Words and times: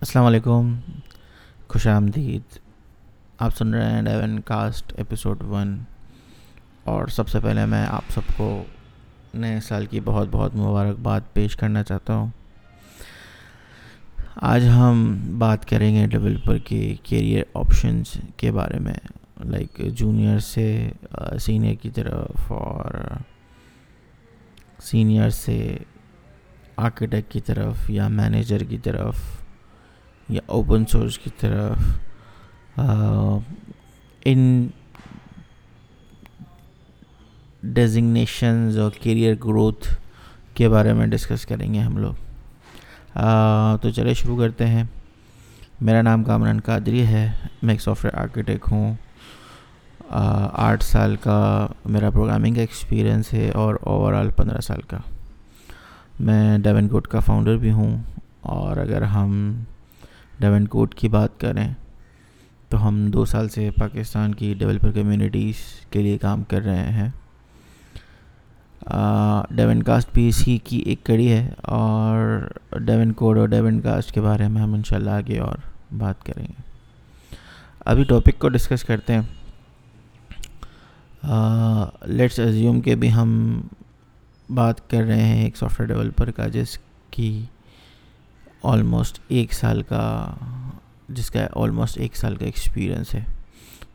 السلام 0.00 0.26
علیکم، 0.26 0.74
خوش 1.68 1.86
آمدید۔ 1.86 2.58
آپ 3.38 3.56
سن 3.56 3.74
رہے 3.74 3.90
ہیں 3.90 4.02
ڈیون 4.02 4.40
کاسٹ 4.40 4.92
ایپیسوڈ 4.96 5.42
ون 5.42 5.78
اور 6.84 7.06
سب 7.06 7.28
سے 7.28 7.40
پہلے 7.40 7.66
میں 7.66 7.86
آپ 7.86 8.02
سب 8.08 8.20
کو 8.36 8.64
نئے 9.34 9.60
سال 9.60 9.86
کی 9.86 10.00
بہت 10.04 10.28
بہت 10.30 10.56
مبارکباد 10.56 11.20
پیش 11.32 11.56
کرنا 11.56 11.82
چاہتا 11.82 12.14
ہوں۔ 12.14 12.26
آج 14.36 14.68
ہم 14.68 15.18
بات 15.38 15.68
کریں 15.68 15.94
گے 15.94 16.06
ڈیولپر 16.06 16.58
کے 16.58 16.94
کیریئر 17.02 17.42
آپشنس 17.54 18.16
کے 18.36 18.52
بارے 18.52 18.78
میں 18.78 18.94
لائک 19.44 19.80
جونیئر 19.94 20.38
سے 20.38 20.90
سینئر 21.40 21.74
کی 21.74 21.90
طرف 21.90 22.52
اور 22.52 22.90
سینئر 24.82 25.30
سے 25.30 25.78
آرکیٹیکٹ 26.76 27.32
کی 27.32 27.40
طرف 27.40 27.90
یا 27.90 28.08
مینیجر 28.08 28.60
کی 28.60 28.78
طرف۔ 28.78 29.39
یا 30.30 30.40
اوپن 30.46 30.84
سورس 30.86 31.18
کی 31.18 31.30
طرف 31.38 32.80
ان 34.24 34.66
ڈیزگنیشنز 37.62 38.78
اور 38.78 38.90
کیریئر 39.00 39.34
گروتھ 39.34 39.94
کے 40.54 40.68
بارے 40.68 40.92
میں 40.92 41.06
ڈسکس 41.06 41.46
کریں 41.46 41.74
گے 41.74 41.78
ہم 41.78 41.96
لوگ۔ 41.98 42.14
تو 43.82 43.90
چلے 43.90 44.14
شروع 44.14 44.38
کرتے 44.38 44.66
ہیں۔ 44.66 44.84
میرا 45.80 46.02
نام 46.02 46.24
کامران 46.24 46.60
قادری 46.60 47.06
ہے، 47.06 47.30
میں 47.62 47.74
ایک 47.74 47.80
سافٹ 47.80 48.04
ویئر 48.04 48.18
آرکیٹیکٹ 48.18 48.72
ہوں 48.72 48.94
آٹھ 50.52 50.84
سال 50.84 51.16
کا 51.16 51.66
میرا 51.84 52.10
پروگرامنگ 52.10 52.54
کا 52.54 52.60
ایکسپیرئنس 52.60 53.32
ہے 53.32 53.50
اور 53.50 53.74
اوور 53.80 54.12
آل 54.12 54.30
پندرہ 54.30 54.60
سال 54.60 54.80
کا۔ 54.80 54.98
میں 56.20 56.58
ڈیون 56.58 56.88
کوڈ 56.88 57.06
کا 57.06 57.20
فاؤنڈر 57.20 57.56
بھی 57.56 57.70
ہوں 57.70 58.02
اور 58.40 58.76
اگر 58.76 59.02
ہم 59.02 59.62
ڈیون 60.40 60.66
کوڈ 60.66 60.94
کی 60.94 61.08
بات 61.08 61.40
کریں 61.40 61.74
تو 62.68 62.88
ہم 62.88 63.06
دو 63.06 63.24
سال 63.24 63.48
سے 63.48 63.70
پاکستان 63.70 64.34
کی 64.34 64.54
ڈیولپر 64.58 64.90
کمیونٹیز 64.90 65.54
کے 65.90 66.02
لیے 66.02 66.18
کام 66.18 66.42
کر 66.42 66.62
رہے 66.62 66.90
ہیں۔ 66.92 67.08
ڈیون 69.50 69.82
کاسٹ 69.82 70.08
بھی 70.14 70.28
اسی 70.28 70.58
کی 70.58 70.78
ایک 70.78 71.04
کڑی 71.04 71.32
ہے 71.32 71.48
اور 71.62 72.18
ڈیون 72.80 73.12
کوڈ 73.12 73.38
اور 73.38 73.48
ڈیون 73.48 73.80
کاسٹ 73.80 74.12
کے 74.12 74.20
بارے 74.20 74.48
میں 74.48 74.62
ہم 74.62 74.74
انشاءاللہ 74.74 75.10
آگے 75.10 75.38
اور 75.38 75.56
بات 75.98 76.26
کریں 76.26 76.46
گے۔ 76.46 76.62
ابھی 77.84 78.04
ٹاپک 78.04 78.38
کو 78.38 78.48
ڈسکس 78.48 78.84
کرتے 78.84 79.12
ہیں۔ 79.12 79.22
لیٹس 82.06 82.38
ایزیوم 82.38 82.80
کہ 82.80 82.94
بھی 82.94 83.12
ہم 83.12 83.60
بات 84.54 84.90
کر 84.90 85.02
رہے 85.02 85.22
ہیں 85.22 85.44
ایک 85.44 85.56
سافٹ 85.56 85.80
ویئر 85.80 85.88
ڈیولپر 85.88 86.30
کا 86.30 86.48
جس 86.48 86.78
کی 87.10 87.44
آلموسٹ 88.62 89.18
ایک 89.28 89.54
سال 89.54 89.82
کا، 89.82 90.34
جس 91.08 91.30
کا 91.30 91.46
آلموسٹ 91.54 91.98
ایک 91.98 92.16
سال 92.16 92.36
کا 92.36 92.44
ایکسپیرئنس 92.44 93.14
ہے۔ 93.14 93.24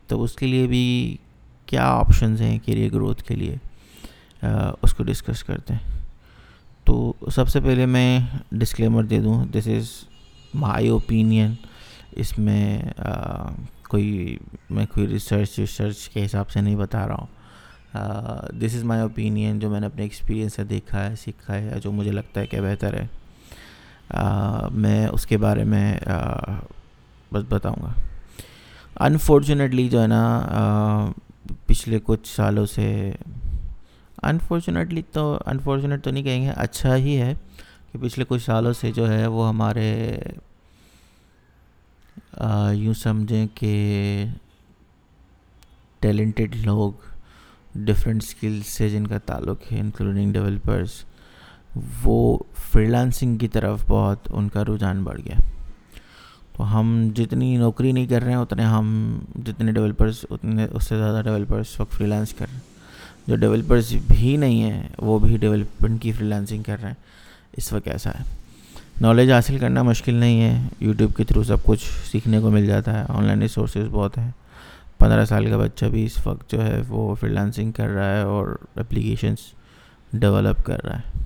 تو 0.07 0.23
اس 0.23 0.35
کے 0.35 0.47
لیے 0.47 0.67
بھی 0.67 1.17
کیا 1.65 1.87
آپشنز 1.87 2.41
ہیں 2.41 2.59
کیریئر 2.59 2.91
گروتھ 2.93 3.23
کے 3.23 3.35
لیے؟ 3.35 3.55
اس 4.81 4.93
کو 4.93 5.03
ڈسکس 5.03 5.43
کرتے 5.43 5.73
ہیں۔ 5.73 5.99
تو 6.83 7.13
سب 7.31 7.49
سے 7.49 7.59
پہلے 7.59 7.85
میں 7.85 8.19
ڈسکلیمر 8.51 9.03
دے 9.03 9.19
دوں 9.19 9.45
دس 9.45 9.67
از 9.67 9.87
مائی 10.53 10.87
اوپینین 10.87 11.53
اس 12.11 12.39
میں 12.39 12.81
کوئی 13.89 14.37
میں 14.69 14.85
کوئی 14.85 15.07
ریسرچ 15.07 15.59
ریسرچ 15.59 16.09
کے 16.09 16.25
حساب 16.25 16.49
سے 16.49 16.61
نہیں 16.61 16.75
بتا 16.75 17.07
رہا 17.07 17.15
ہوں۔ 17.15 17.27
دس 18.51 18.75
از 18.75 18.83
مائی 18.83 19.01
اوپینین 19.01 19.59
جو 19.59 19.69
میں 19.69 19.79
نے 19.79 19.85
اپنے 19.85 20.03
ایکسپیرینس 20.03 20.53
سے 20.53 20.63
دیکھا 20.63 21.09
ہے، 21.09 21.15
سیکھا 21.15 21.55
ہے، 21.55 21.79
جو 21.83 21.91
مجھے 21.91 22.11
لگتا 22.11 22.41
ہے 22.41 22.47
کہ 22.47 22.61
بہتر 22.61 22.93
ہے۔ 22.93 23.07
میں 24.71 25.07
اس 25.07 25.25
کے 25.27 25.37
بارے 25.37 25.63
میں 25.63 25.97
بس 27.31 27.43
بتاؤں 27.49 27.83
گا۔ 27.83 27.93
انفارچونیٹلی 29.05 29.89
جو 29.89 30.01
ہے 30.01 30.07
نا 30.07 31.11
پچھلے 31.65 31.99
کچھ 32.03 32.35
سالوں 32.35 32.65
سے 32.65 33.11
انفارچونیٹلی 34.23 35.01
تو 35.11 35.39
انفارچونیٹ 35.45 36.03
تو 36.03 36.11
نہیں 36.11 36.23
کہیں 36.23 36.43
گے 36.43 36.51
اچھا 36.55 36.95
ہی 36.95 37.21
ہے 37.21 37.33
کہ 37.91 37.99
پچھلے 38.01 38.25
کچھ 38.27 38.43
سالوں 38.43 38.73
سے 38.73 38.91
جو 38.91 39.11
ہے 39.11 39.27
وہ 39.27 39.49
ہمارے 39.49 40.19
یوں 42.73 42.93
سمجھیں 42.93 43.47
کہ 43.55 44.25
ٹیلنٹڈ 45.99 46.55
لوگ 46.55 46.91
ڈفرینٹ 47.75 48.23
اسکلس 48.23 48.67
سے 48.67 48.89
جن 48.89 49.07
کا 49.07 49.17
تعلق 49.17 49.71
ہے 49.71 49.79
انکلوڈنگ 49.79 50.33
ڈیولپرس 50.33 51.03
وہ 52.03 52.37
فری 52.71 52.85
لانسنگ 52.85 53.37
کی 53.37 53.47
طرف 53.47 53.83
بہت 53.87 54.17
ان 54.31 54.49
کا 54.49 54.63
رجحان 54.63 55.03
بڑھ 55.03 55.21
گیا۔ 55.25 55.41
تو 56.57 56.79
ہم 56.79 57.09
جتنی 57.15 57.57
نوکری 57.57 57.91
نہیں 57.91 58.07
کر 58.07 58.21
رہے 58.21 58.31
ہیں، 58.31 58.37
اتنے 58.37 58.63
ہم 58.63 59.19
جتنے 59.45 59.71
ڈیولپرس 59.71 60.25
اتنے 60.29 60.67
اس 60.71 60.87
سے 60.87 60.97
زیادہ 60.97 61.21
ڈیولپرس 61.23 61.79
وقت 61.79 61.91
فری 61.91 62.05
لانس 62.05 62.33
کر 62.33 62.45
رہے 62.45 62.53
ہیں۔ 62.53 62.75
جو 63.27 63.35
ڈیولپرس 63.35 63.93
بھی 64.07 64.37
نہیں 64.37 64.63
ہیں، 64.63 64.87
وہ 64.97 65.19
بھی 65.19 65.37
ڈیولپمنٹ 65.37 66.01
کی 66.01 66.11
فری 66.11 66.25
لانسنگ 66.25 66.63
کر 66.63 66.77
رہے 66.81 66.87
ہیں۔ 66.87 66.95
اس 67.57 67.73
وقت 67.73 67.87
ایسا 67.87 68.09
ہے۔ 68.09 68.23
نالج 69.01 69.31
حاصل 69.31 69.57
کرنا 69.57 69.83
مشکل 69.83 70.13
نہیں 70.13 70.41
ہے۔ 70.41 70.67
یوٹیوب 70.79 71.15
کے 71.15 71.23
تھرو 71.23 71.43
سب 71.43 71.63
کچھ 71.63 71.85
سیکھنے 72.11 72.39
کو 72.39 72.49
مل 72.49 72.65
جاتا 72.65 72.99
ہے۔ 72.99 73.05
آن 73.09 73.23
لائن 73.25 73.41
ریسورسز 73.41 73.87
بہت 73.91 74.17
ہیں۔ 74.17 74.31
پندرہ 74.97 75.25
سال 75.25 75.49
کا 75.49 75.57
بچہ 75.57 75.85
بھی 75.85 76.05
اس 76.05 76.27
وقت 76.27 76.51
جو 76.51 76.63
ہے 76.63 76.81
وہ 76.87 77.15
فری 77.15 77.29
لانسنگ 77.29 77.71
کر 77.71 77.87
رہا 77.87 78.17
ہے 78.17 78.21
اور 78.21 78.57
اپلیکیشنس 78.75 79.37
ڈیولپ 80.13 80.65
کر 80.65 80.85
رہا 80.85 80.97
ہے۔ 80.97 81.24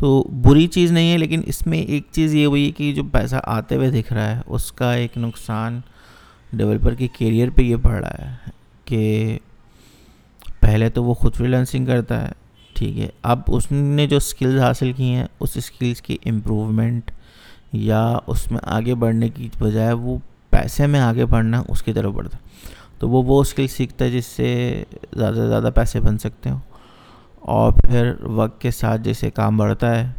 تو 0.00 0.22
بری 0.42 0.66
چیز 0.66 0.92
نہیں 0.92 1.12
ہے، 1.12 1.18
لیکن 1.18 1.40
اس 1.46 1.66
میں 1.66 1.78
ایک 1.78 2.02
چیز 2.10 2.34
یہ 2.34 2.46
ہوئی 2.46 2.70
کہ 2.70 2.92
جو 2.92 3.02
پیسہ 3.04 3.36
آتے 3.44 3.76
ہوئے 3.76 3.90
دکھ 3.90 4.12
رہا 4.12 4.36
ہے، 4.36 4.40
اس 4.46 4.72
کا 4.72 4.92
ایک 4.94 5.18
نقصان 5.18 5.80
ڈیولپر 6.52 6.94
کے 6.94 7.08
کیریئر 7.08 7.50
پہ 7.50 7.62
یہ 7.62 7.76
پڑ 7.76 8.04
رہا 8.04 8.28
ہے 8.28 8.50
کہ 8.84 9.38
پہلے 10.60 10.88
تو 10.88 11.04
وہ 11.04 11.14
خود 11.14 11.34
فری 11.34 11.46
لانسنگ 11.46 11.86
کرتا 11.86 12.28
ہے، 12.28 12.32
ٹھیک 12.74 12.98
ہے، 12.98 13.08
اب 13.22 13.40
اس 13.46 13.72
نے 13.72 14.06
جو 14.06 14.16
اسکلز 14.16 14.60
حاصل 14.60 14.92
کی 14.92 15.04
ہیں، 15.04 15.26
اس 15.40 15.56
اسکلز 15.56 16.02
کی 16.02 16.16
امپروومنٹ 16.24 17.10
یا 17.72 18.18
اس 18.26 18.50
میں 18.50 18.60
آگے 18.62 18.94
بڑھنے 18.94 19.28
کی 19.28 19.48
بجائے 19.58 19.92
وہ 19.92 20.18
پیسے 20.50 20.86
میں 20.86 21.00
آگے 21.00 21.26
بڑھنا 21.26 21.62
اس 21.68 21.82
کی 21.82 21.92
طرف 21.92 22.12
بڑھتا 22.12 22.36
ہے۔ 22.36 22.48
تو 22.98 23.08
وہ 23.08 23.22
وہ 23.22 23.40
اسکل 23.40 23.66
سیکھتا 23.66 24.04
ہے 24.04 24.10
جس 24.10 24.26
سے 24.26 24.84
زیادہ 25.12 25.34
سے 25.34 25.48
زیادہ 25.48 25.70
پیسے 25.74 26.00
بن 26.00 26.18
سکتے 26.18 26.50
ہوں۔ 26.50 26.58
اور 27.40 27.72
پھر 27.72 28.12
وقت 28.22 28.60
کے 28.60 28.70
ساتھ 28.70 29.00
جیسے 29.00 29.30
کام 29.30 29.56
بڑھتا 29.56 30.00
ہے، 30.00 30.12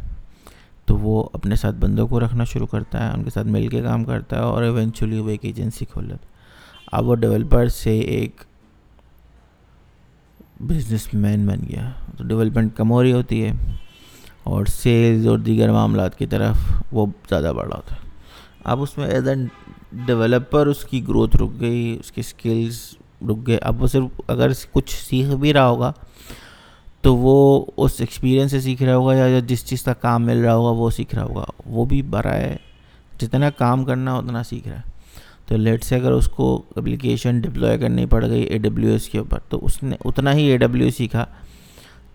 تو 0.84 0.96
وہ 0.96 1.28
اپنے 1.32 1.56
ساتھ 1.56 1.76
بندوں 1.76 2.08
کو 2.08 2.20
رکھنا 2.20 2.44
شروع 2.44 2.66
کرتا 2.66 3.08
ہے، 3.08 3.12
ان 3.12 3.24
کے 3.24 3.30
ساتھ 3.30 3.46
مل 3.46 3.68
کے 3.68 3.82
کام 3.82 4.04
کرتا 4.04 4.36
ہے 4.36 4.40
اور 4.40 4.62
ایونچولی 4.62 5.20
وہ 5.20 5.28
ایک 5.28 5.44
ایجنسی 5.44 5.84
کھول 5.84 6.04
لیتا 6.04 6.26
ہے۔ 6.26 6.32
اب 6.92 7.08
وہ 7.08 7.14
ڈیولپر 7.14 7.68
سے 7.68 7.98
ایک 7.98 8.42
بزنس 10.60 11.14
مین 11.14 11.46
بن 11.46 11.60
گیا۔ 11.68 11.90
تو 12.18 12.24
ڈیولپمنٹ 12.24 12.76
کم 12.76 12.90
ہو 12.90 13.02
رہی 13.02 13.12
ہوتی 13.12 13.44
ہے 13.44 13.52
اور 14.42 14.66
سیلز 14.66 15.26
اور 15.26 15.38
دیگر 15.38 15.72
معاملات 15.72 16.18
کی 16.18 16.26
طرف 16.26 16.56
وہ 16.92 17.06
زیادہ 17.28 17.52
بڑھ 17.56 17.68
رہا 17.68 17.76
ہوتا 17.76 17.94
ہے۔ 17.94 18.00
اب 18.64 18.82
اس 18.82 18.98
میں 18.98 19.06
ایز 19.06 19.28
این 19.28 19.46
ڈیولپر 19.92 20.66
اس 20.66 20.84
کی 20.84 21.08
گروتھ 21.08 21.36
رک 21.36 21.60
گئی، 21.60 21.96
اس 22.00 22.12
کی 22.12 22.20
اسکلز 22.20 22.94
رک 23.28 23.46
گئے۔ 23.46 23.56
اب 23.56 23.82
وہ 23.82 23.86
صرف 23.86 24.20
اگر 24.28 24.50
کچھ 24.72 25.04
سیکھ 25.04 25.28
بھی 25.28 25.52
رہا 25.52 25.68
ہوگا 25.68 25.92
تو 27.02 27.16
وہ 27.16 27.66
اس 27.76 27.92
ایکسپیرینس 27.98 28.50
سے 28.50 28.60
سیکھ 28.60 28.82
رہا 28.82 28.96
ہوگا 28.96 29.14
یا 29.14 29.38
جس 29.46 29.64
چیز 29.66 29.82
کا 29.82 29.92
کام 29.92 30.26
مل 30.26 30.38
رہا 30.38 30.54
ہوگا 30.54 30.70
وہ 30.80 30.90
سیکھ 30.90 31.14
رہا 31.14 31.24
ہوگا۔ 31.24 31.44
وہ 31.66 31.84
بھی 31.84 32.02
برائے 32.02 32.56
جتنا 33.20 33.50
کام 33.50 33.84
کرنا 33.84 34.16
اتنا 34.16 34.42
سیکھ 34.42 34.68
رہا 34.68 34.76
ہے۔ 34.76 34.90
تو 35.46 35.56
لیٹ 35.56 35.84
سے 35.84 35.96
اگر 35.96 36.12
اس 36.12 36.28
کو 36.28 36.62
اپلیکیشن 36.76 37.40
ڈپلوائے 37.40 37.78
کرنی 37.78 38.06
پڑ 38.06 38.26
گئی 38.26 38.42
اے 38.42 38.58
ڈبلیو 38.58 38.90
ایس 38.90 39.08
کے 39.08 39.18
اوپر، 39.18 39.38
تو 39.38 39.64
اس 39.64 39.82
نے 39.82 39.96
اتنا 40.04 40.34
ہی 40.34 40.42
اے 40.42 40.56
ڈبلیو 40.56 40.90
سیکھا 40.90 41.24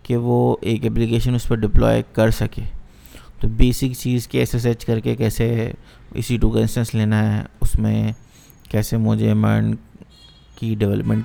کہ 0.02 0.16
وہ 0.16 0.56
ایک 0.60 0.86
اپلیکیشن 0.86 1.34
اس 1.34 1.48
پر 1.48 1.56
ڈپلوائے 1.56 2.02
کر 2.12 2.30
سکے۔ 2.30 2.62
تو 3.40 3.48
بیسک 3.48 3.92
چیز 3.98 4.28
کے 4.28 4.38
ایس 4.38 4.54
ایس 4.54 4.66
ایچ 4.66 4.84
کر 4.84 5.00
کے 5.00 5.16
کیسے 5.16 5.72
اسی 6.14 6.36
ٹو 6.36 6.50
کا 6.50 6.60
انسٹنس 6.60 6.94
لینا 6.94 7.38
ہے، 7.38 7.44
اس 7.60 7.78
میں 7.78 8.12
کیسے 8.70 8.96
مجھے 8.96 9.34
مرن 9.34 9.74
کی 10.56 10.74
ڈیولپمنٹ 10.74 11.24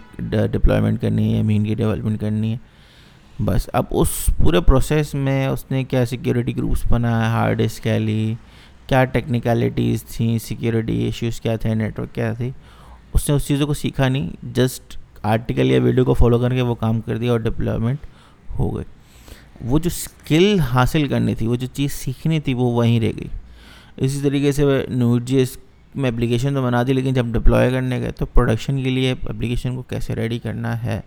ڈپلائمنٹ 0.51 1.01
کرنی 1.01 1.33
ہے 1.33 1.43
مین 1.43 1.63
کی 1.63 1.75
ڈیولپمنٹ 1.75 2.19
کرنی 2.19 2.51
ہے۔ 2.51 2.72
بس 3.39 3.69
اب 3.73 3.85
اس 3.89 4.09
پورے 4.37 4.59
پروسیس 4.61 5.13
میں 5.13 5.45
اس 5.47 5.65
نے 5.71 5.83
کیا 5.83 6.05
سیکیورٹی 6.05 6.55
گروپس 6.57 6.85
بنایا 6.89 7.31
ہارڈ 7.31 7.57
ڈسک 7.57 7.83
کیا 7.83 7.97
لی، 7.97 8.33
کیا 8.87 9.03
ٹیکنیکلٹیز 9.13 10.03
تھیں 10.05 10.37
سیکیورٹی 10.39 10.97
ایشوز 11.03 11.39
کیا 11.41 11.55
تھے 11.55 11.73
نیٹ 11.73 11.99
ورک 11.99 12.13
کیا 12.15 12.31
تھی، 12.33 12.49
اس 13.13 13.29
نے 13.29 13.35
اس 13.35 13.47
چیزوں 13.47 13.67
کو 13.67 13.73
سیکھا 13.73 14.07
نہیں 14.07 14.29
جسٹ 14.55 14.97
آرٹیکل 15.23 15.71
یا 15.71 15.79
ویڈیو 15.83 16.05
کو 16.05 16.13
فالو 16.13 16.39
کر 16.39 16.53
کے 16.53 16.61
وہ 16.61 16.75
کام 16.75 17.01
کر 17.01 17.17
دیا 17.17 17.31
اور 17.31 17.39
ڈپلائمنٹ 17.39 18.05
ہو 18.59 18.75
گئے 18.75 18.83
وہ 19.61 19.79
جو 19.79 19.89
اسکل 19.93 20.59
حاصل 20.71 21.07
کرنی 21.07 21.35
تھی، 21.35 21.47
وہ 21.47 21.55
جو 21.55 21.67
چیز 21.73 21.91
سیکھنی 21.93 22.39
تھی، 22.39 22.53
وہ 22.53 22.71
وہیں 22.71 22.99
رہ 22.99 23.11
گئی۔ 23.17 23.27
اسی 23.97 24.19
طریقے 24.21 24.51
سے 24.51 24.63
نوٹ 24.89 25.23
جی 25.23 25.37
ایس 25.37 25.57
میں 25.95 26.09
اپلیکیشن 26.09 26.53
تو 26.53 26.61
بنا 26.63 26.83
دی، 26.83 26.93
لیکن 26.93 27.13
جب 27.13 27.25
ڈپلوائے 27.33 27.69
کرنے 27.71 27.99
گئے 27.99 28.11
تو 28.11 28.25
پروڈکشن 28.25 28.83
کے 28.83 28.89
لیے 28.89 29.11
اپلیکیشن 29.11 29.75
کو 29.75 29.81
کیسے 29.81 30.15
ریڈی 30.15 30.39
کرنا 30.39 30.81
ہے؟ 30.83 30.99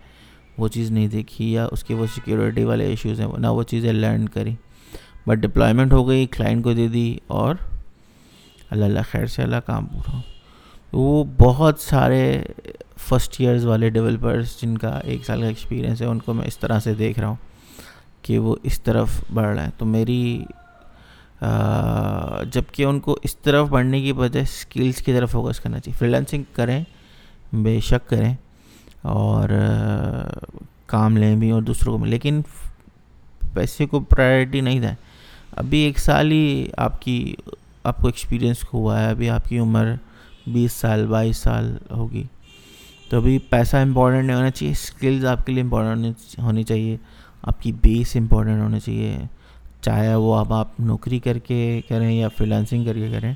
وہ 0.59 0.69
چیز 0.69 0.91
نہیں 0.91 1.09
دیکھی 1.09 1.53
یا 1.53 1.67
اس 1.71 1.85
کے 1.85 1.95
وہ 1.95 2.07
سیکیورٹی 2.15 2.65
والے 2.65 2.85
ایشوز 2.87 3.21
ہیں، 3.21 3.27
نہ 3.39 3.47
وہ 3.47 3.63
چیزیں 3.63 3.93
لرن 3.93 4.29
کری۔ 4.29 4.55
بٹ 5.27 5.39
ڈپلائمنٹ 5.39 5.93
ہو 5.93 6.09
گئی 6.09 6.27
کلائنٹ 6.27 6.65
کو 6.65 6.73
دے 6.73 6.87
دی 6.89 7.17
اور 7.27 7.55
اللہ 8.71 8.85
اللہ 8.85 9.01
خیر 9.11 9.27
سے 9.27 9.43
اللہ 9.43 9.57
کام 9.67 9.87
پورا 9.87 10.21
وہ 10.93 11.25
بہت 11.39 11.79
سارے 11.79 12.43
فرسٹ 12.97 13.37
ایئرز 13.39 13.65
والے 13.65 13.89
ڈیولپرس 13.91 14.61
جن 14.63 14.79
کا 14.79 14.99
ایک 15.05 15.25
سال 15.27 15.41
کا 15.41 15.47
ایکسپیرینس 15.47 16.01
ہے، 16.03 16.07
ان 16.07 16.19
کو 16.19 16.33
میں 16.33 16.47
اس 16.47 16.59
طرح 16.59 16.79
سے 16.81 16.95
دیکھ 16.95 17.19
رہا 17.19 17.29
ہوں 17.29 17.37
کہ 18.23 18.39
وہ 18.39 18.57
اس 18.63 18.81
طرف 18.83 19.25
بڑھ 19.35 19.55
رہے 19.55 19.65
ہیں۔ 19.65 19.71
تو 19.79 19.85
میری 19.85 20.45
جبکہ 22.53 22.83
ان 22.83 23.01
کو 23.01 23.19
اس 23.23 23.37
طرف 23.37 23.69
بڑھنے 23.69 24.01
کی 24.01 24.13
وجہ 24.13 24.41
اسکلس 24.41 25.03
کی 25.03 25.13
طرف 25.13 25.33
فوکس 25.33 25.61
کرنا 25.61 25.79
چاہیے۔ 25.81 26.21
فری 26.29 26.43
کریں، 26.53 26.85
بے 27.53 27.79
شک 27.81 28.09
کریں۔ 28.11 28.35
اور 29.07 29.49
کام 30.87 31.17
لیں 31.17 31.37
بھی 31.37 31.51
اور 31.51 31.63
دوسروں 31.63 31.93
کو 31.93 32.03
بھی۔ 32.03 32.11
لیکن 32.11 32.41
پیسے 33.55 33.87
کو 33.87 34.01
پرائرٹی 34.01 34.61
نہیں 34.61 34.81
دیں 34.81 34.95
ابھی 35.57 35.79
ایک 35.79 35.99
سال 35.99 36.31
ہی 36.31 36.69
آپ 36.77 37.03
کی، 37.03 37.35
آپ 37.85 37.97
کو 37.97 38.09
ایکسپیرینس 38.09 38.57
ہوا 38.75 39.01
ہے۔ 39.01 39.11
ابھی 39.11 39.31
آپ 39.31 39.45
کی 39.45 39.59
عمر 39.59 39.95
بیس 40.47 40.73
سال، 40.73 41.07
بائیس 41.07 41.37
سال 41.37 41.77
ہوگی۔ 41.91 42.25
تو 43.09 43.17
ابھی 43.17 43.39
پیسہ 43.39 43.77
امپورٹنٹ 43.77 44.25
نہیں 44.25 44.37
ہونا 44.37 44.51
چاہیے 44.51 44.73
اسکلز 44.73 45.25
آپ 45.25 45.47
کے 45.47 45.53
لیے 45.53 45.63
امپورٹنٹ 45.63 46.17
ہونی 46.39 46.63
چاہیے 46.63 46.97
آپ 47.43 47.63
کی 47.63 47.73
بیس 47.73 48.17
امپورٹنٹ 48.17 48.63
ہونا 48.63 48.81
چاہیے۔ 48.81 49.19
چاہے 49.81 50.15
وہ 50.15 50.35
اب 50.35 50.53
آپ 50.53 50.81
نوکری 50.81 51.19
کر 51.19 51.39
کے 51.39 51.81
کریں 51.89 52.13
یا 52.13 52.29
فریلانسنگ 52.29 52.85
کر 52.85 52.95
کے 52.95 53.09
کریں۔ 53.13 53.35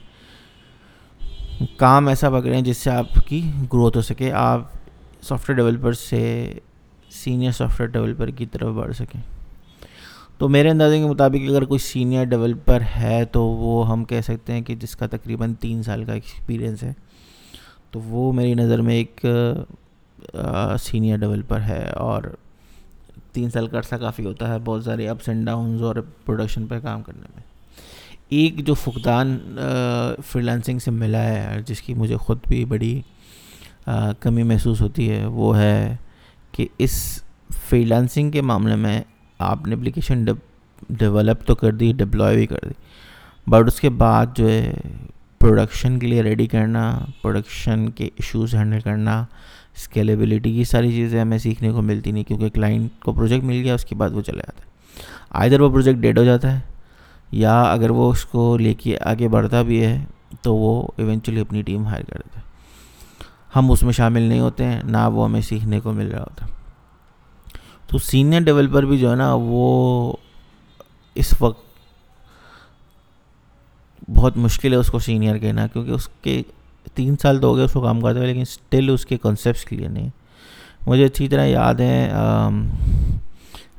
کام 1.76 2.08
ایسا 2.08 2.30
پکڑیں 2.30 2.60
جس 2.60 2.76
سے 2.76 2.90
آپ 2.90 3.06
کی 3.28 3.50
گروتھ 3.72 3.96
ہو 3.96 4.02
سکے۔ 4.02 4.32
آپ 4.32 4.79
سافٹ 5.22 5.48
ویئر 5.48 5.56
ڈیولپر 5.56 5.92
سے 5.92 6.52
سینئر 7.12 7.50
سافٹ 7.50 7.80
ویئر 7.80 7.90
ڈیولپر 7.90 8.30
کی 8.30 8.46
طرف 8.46 8.74
بڑھ 8.74 8.94
سکیں۔ 8.94 9.20
تو 10.38 10.48
میرے 10.48 10.70
اندازے 10.70 10.98
کے 10.98 11.06
مطابق 11.06 11.48
اگر 11.50 11.64
کوئی 11.64 11.78
سینئر 11.78 12.24
ڈیولپر 12.24 12.82
ہے 12.96 13.24
تو 13.32 13.44
وہ 13.44 13.90
ہم 13.90 14.04
کہہ 14.04 14.20
سکتے 14.24 14.52
ہیں 14.52 14.60
کہ 14.60 14.74
جس 14.74 14.96
کا 14.96 15.06
تقریباً 15.06 15.54
تین 15.60 15.82
سال 15.82 16.04
کا 16.04 16.12
ایکسپیرینس 16.12 16.82
ہے، 16.82 16.92
تو 17.90 18.00
وہ 18.00 18.32
میری 18.32 18.54
نظر 18.54 18.80
میں 18.80 18.94
ایک 18.94 19.24
سینئر 20.82 21.16
ڈیولپر 21.16 21.60
ہے۔ 21.60 21.84
اور 21.90 22.22
تین 23.32 23.50
سال 23.50 23.66
کا 23.66 23.78
عرصہ 23.78 23.94
کافی 23.94 24.24
ہوتا 24.24 24.48
ہے 24.48 24.58
بہت 24.64 24.84
سارے 24.84 25.08
اپس 25.08 25.28
اینڈ 25.28 25.46
ڈاؤنز 25.46 25.82
اور 25.82 25.96
پروڈکشن 26.24 26.66
پہ 26.66 26.78
کام 26.80 27.02
کرنے 27.02 27.26
میں۔ 27.34 27.42
ایک 28.28 28.66
جو 28.66 28.74
فقدان 28.74 29.38
فری 30.26 30.42
لانسنگ 30.42 30.78
سے 30.78 30.90
ملا 30.90 31.22
ہے 31.24 31.62
جس 31.66 31.82
کی 31.82 31.94
مجھے 31.94 32.16
خود 32.16 32.38
بھی 32.48 32.64
بڑی 32.64 33.00
کمی 34.20 34.42
محسوس 34.42 34.80
ہوتی 34.80 35.10
ہے، 35.10 35.24
وہ 35.26 35.56
ہے 35.58 35.96
کہ 36.52 36.66
اس 36.78 37.22
فری 37.68 37.84
لانسنگ 37.84 38.30
کے 38.30 38.42
معاملے 38.42 38.76
میں 38.76 39.00
آپ 39.40 39.66
نے 39.66 39.74
اپلیکیشن 39.74 40.24
ڈیولپ 40.90 41.44
تو 41.46 41.54
کر 41.54 41.72
دی 41.72 41.92
ڈپلوائے 41.96 42.36
بھی 42.36 42.46
کر 42.46 42.58
دی 42.64 42.72
بٹ 43.46 43.66
اس 43.66 43.80
کے 43.80 43.90
بعد 43.90 44.36
جو 44.36 44.48
ہے 44.48 44.72
پروڈکشن 45.40 45.98
کے 45.98 46.06
لیے 46.06 46.22
ریڈی 46.22 46.46
کرنا 46.46 46.82
پروڈکشن 47.22 47.88
کے 47.90 48.04
ایشوز 48.04 48.54
ہینڈل 48.54 48.80
کرنا 48.80 49.24
اسکیلیبلٹی 49.76 50.50
یہ 50.50 50.64
ساری 50.64 50.90
چیزیں 50.92 51.20
ہمیں 51.20 51.38
سیکھنے 51.38 51.70
کو 51.72 51.82
ملتی 51.82 52.10
نہیں، 52.12 52.24
کیونکہ 52.24 52.48
کلائنٹ 52.48 53.00
کو 53.02 53.12
پروجیکٹ 53.12 53.44
مل 53.44 53.62
گیا، 53.62 53.74
اس 53.74 53.84
کے 53.84 53.94
بعد 53.94 54.10
وہ 54.10 54.20
چلے 54.20 54.42
جاتا 54.46 54.62
ہے۔ 54.64 54.68
آئدر 55.40 55.60
وہ 55.60 55.68
پروجیکٹ 55.70 55.98
ڈیڈ 55.98 56.18
ہو 56.18 56.24
جاتا 56.24 56.54
ہے، 56.54 56.60
یا 57.32 57.60
اگر 57.62 57.90
وہ 57.90 58.10
اس 58.10 58.24
کو 58.24 58.56
لے 58.58 58.74
کے 58.74 58.96
آگے 59.00 59.28
بڑھتا 59.28 59.62
بھی 59.62 59.84
ہے، 59.84 59.96
تو 60.42 60.54
وہ 60.56 60.82
ایونچولی 60.96 61.40
اپنی 61.40 61.62
ٹیم 61.62 61.86
ہائر 61.86 62.02
کر 62.02 62.18
دیتا 62.18 62.40
ہے۔ 62.40 62.48
ہم 63.56 63.70
اس 63.70 63.82
میں 63.82 63.92
شامل 63.92 64.22
نہیں 64.22 64.40
ہوتے 64.40 64.64
ہیں، 64.64 64.80
نہ 64.84 65.08
وہ 65.12 65.24
ہمیں 65.24 65.40
سیکھنے 65.40 65.80
کو 65.80 65.92
مل 65.92 66.10
رہا 66.10 66.22
ہوتا۔ 66.22 66.46
تو 67.86 67.98
سینئر 67.98 68.40
ڈیولپر 68.40 68.82
بھی 68.82 68.98
جو 68.98 69.10
ہے 69.10 69.16
نا، 69.16 69.32
وہ 69.34 70.12
اس 71.14 71.34
وقت 71.40 71.68
بہت 74.10 74.36
مشکل 74.36 74.72
ہے 74.72 74.78
اس 74.78 74.90
کو 74.90 74.98
سینئر 74.98 75.38
کہنا، 75.38 75.66
کیونکہ 75.66 75.90
اس 75.90 76.08
کے 76.22 76.42
تین 76.94 77.16
سال 77.22 77.40
تو 77.40 77.48
ہو 77.48 77.56
گئے 77.56 77.64
اس 77.64 77.72
کو 77.72 77.80
کام 77.80 78.00
کرتے 78.00 78.18
ہوئے، 78.18 78.28
لیکن 78.28 78.40
اسٹل 78.40 78.90
اس 78.90 79.06
کے 79.06 79.16
کنسیپٹس 79.22 79.64
کلیئر 79.64 79.88
نہیں۔ 79.88 80.08
مجھے 80.86 81.04
اچھی 81.04 81.28
طرح 81.28 81.44
یاد 81.44 81.80
ہے 81.80 82.10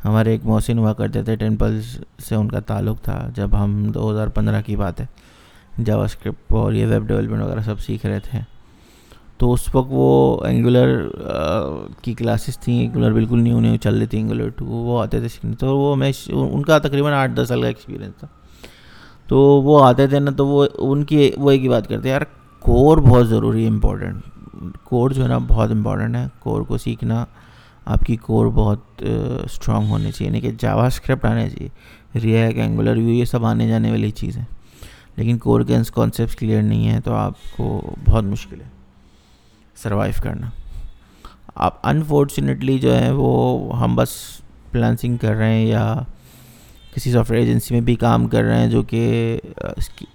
ہمارے 0.06 0.31
ایک 0.31 0.45
محسن 0.45 0.77
ہوا 0.77 0.94
کرتے 0.94 1.23
تھے 1.23 1.35
ٹیمپلز 1.35 1.97
سے 2.27 2.35
ان 2.35 2.47
کا 2.47 2.59
تعلق 2.59 3.01
تھا، 3.01 3.27
جب 3.35 3.63
ہم 3.63 3.88
دو 3.88 4.12
ہزار 4.12 4.27
پندرہ 4.27 4.62
کی 4.62 4.75
بات 4.75 5.01
ہے۔ 5.01 5.06
جاوا 5.83 6.06
اسکرپٹ 6.06 6.53
اور 6.53 6.73
یہ 6.73 6.85
ویب 6.85 7.07
ڈیولپمنٹ 7.07 7.41
وغیرہ 7.41 7.62
سب 7.65 7.79
سیکھ 7.79 8.06
رہے 8.06 8.19
تھے۔ 8.19 8.39
تو 9.42 9.54
اس 9.54 9.76
وقت 9.76 9.88
وہ 9.90 10.44
اینگولر 10.46 11.08
کی 12.02 12.14
کلاسز 12.14 12.58
تھیں 12.58 12.80
اینگولر 12.80 13.12
بالکل 13.12 13.42
نیو 13.42 13.60
نیو 13.60 13.76
چل 13.76 13.98
رہی 13.98 14.06
تھی 14.06 14.18
اینگولر 14.18 14.50
ٹو 14.50 14.66
وہ 14.66 15.02
آتے 15.02 15.20
تھے 15.20 15.28
سیکھنے 15.28 15.56
تو 15.56 15.78
وہ 15.78 15.96
میں 15.96 16.12
ان 16.28 16.62
کا 16.62 16.80
تقریباً 16.80 17.14
آٹھ 17.14 17.32
دس 17.32 17.48
سال 17.48 17.62
کا 17.62 17.68
ایکسپیرینس 17.68 18.16
تھا۔ 18.20 18.28
تو 19.28 19.40
وہ 19.40 19.86
آتے 19.86 20.08
تھے 20.08 20.20
نا 20.20 20.32
تو 20.32 20.48
وہ 20.48 20.66
ان 20.78 21.04
کی، 21.04 21.32
وہ 21.38 21.52
ایک 21.52 21.62
ہی 21.62 21.70
بات 21.70 21.88
کرتے 21.88 22.10
یار 22.10 22.22
کور 22.60 22.98
بہت 22.98 23.30
ضروری 23.30 23.64
ہے 23.64 23.70
امپورٹنٹ 23.70 24.24
کور 24.84 25.10
جو 25.10 25.24
ہے 25.24 25.28
نا 25.28 25.38
بہت 25.38 25.72
امپورٹنٹ 25.72 26.16
ہے۔ 26.16 26.28
کور 26.40 26.62
کو 26.62 26.78
سیکھنا 26.78 27.26
آپ 27.86 28.00
کی 28.00 28.16
کور 28.16 28.46
بہت 28.46 29.04
اسٹرانگ 29.44 29.88
ہونی 29.90 30.12
چاہیے۔ 30.12 30.28
یعنی 30.28 30.42
کہ 30.42 30.52
جاوا 30.60 30.86
اسکرپٹ 30.86 31.26
آنے 31.26 31.50
چاہیے 31.50 31.70
ریئیک 32.20 32.58
اینگولر 32.58 32.98
ویو 32.98 33.10
یہ 33.10 33.26
سب 33.26 33.46
آنے 33.46 33.68
جانے 33.68 33.92
والی 33.92 34.12
چیز 34.12 34.38
ہے 34.38 34.44
لیکن 35.16 35.38
کور 35.38 35.62
کے 35.62 35.76
کانسیپٹس 35.94 36.36
کلیئر 36.36 36.62
نہیں 36.62 36.88
ہیں 36.88 37.00
تو 37.00 37.14
آپ 37.14 37.34
کو 37.58 37.82
بہت 38.08 38.24
مشکل 38.24 38.62
ہے۔ 38.62 38.81
سروائیو 39.75 40.21
کرنا۔ 40.23 40.50
آپ 41.56 41.88
انفارچونیٹلی 41.88 42.77
جو 42.79 43.00
ہے 43.00 43.12
وہ 43.12 43.79
ہم 43.79 43.95
بس 43.95 44.09
پلانسنگ 44.71 45.18
کر 45.18 45.35
رہے 45.35 45.53
ہیں 45.53 45.65
یا 45.65 46.01
کسی 46.94 47.12
سافٹ 47.12 47.31
ویئر 47.31 47.41
ایجنسی 47.41 47.73
میں 47.73 47.81
بھی 47.81 47.95
کام 47.95 48.27
کر 48.27 48.44
رہے 48.44 48.59
ہیں 48.59 48.69
جو 48.69 48.81
کہ 48.83 49.39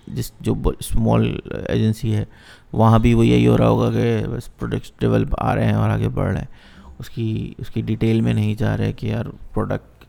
جس، 0.06 0.32
جو 0.40 0.54
اسمال 0.78 1.38
ایجنسی 1.68 2.14
ہے، 2.14 2.24
وہاں 2.72 2.98
بھی 2.98 3.14
وہ 3.14 3.26
یہی 3.26 3.46
ہو 3.46 3.56
رہا 3.58 3.68
ہوگا 3.68 3.90
کہ 3.90 4.24
بس 4.30 4.56
پروڈکٹس 4.56 4.92
ڈیولپ 5.00 5.34
آ 5.38 5.54
رہے 5.54 5.64
ہیں 5.64 5.74
اور 5.74 5.90
آگے 5.90 6.08
بڑھ 6.08 6.32
رہے 6.32 6.40
ہیں۔ 6.40 6.74
اس 6.98 7.10
کی 7.10 7.54
اس 7.58 7.70
کی 7.70 7.82
ڈیٹیل 7.82 8.20
میں 8.20 8.34
نہیں 8.34 8.54
جا 8.54 8.76
رہے 8.76 8.92
کہ 8.92 9.06
یار 9.06 9.24
پروڈکٹ 9.54 10.04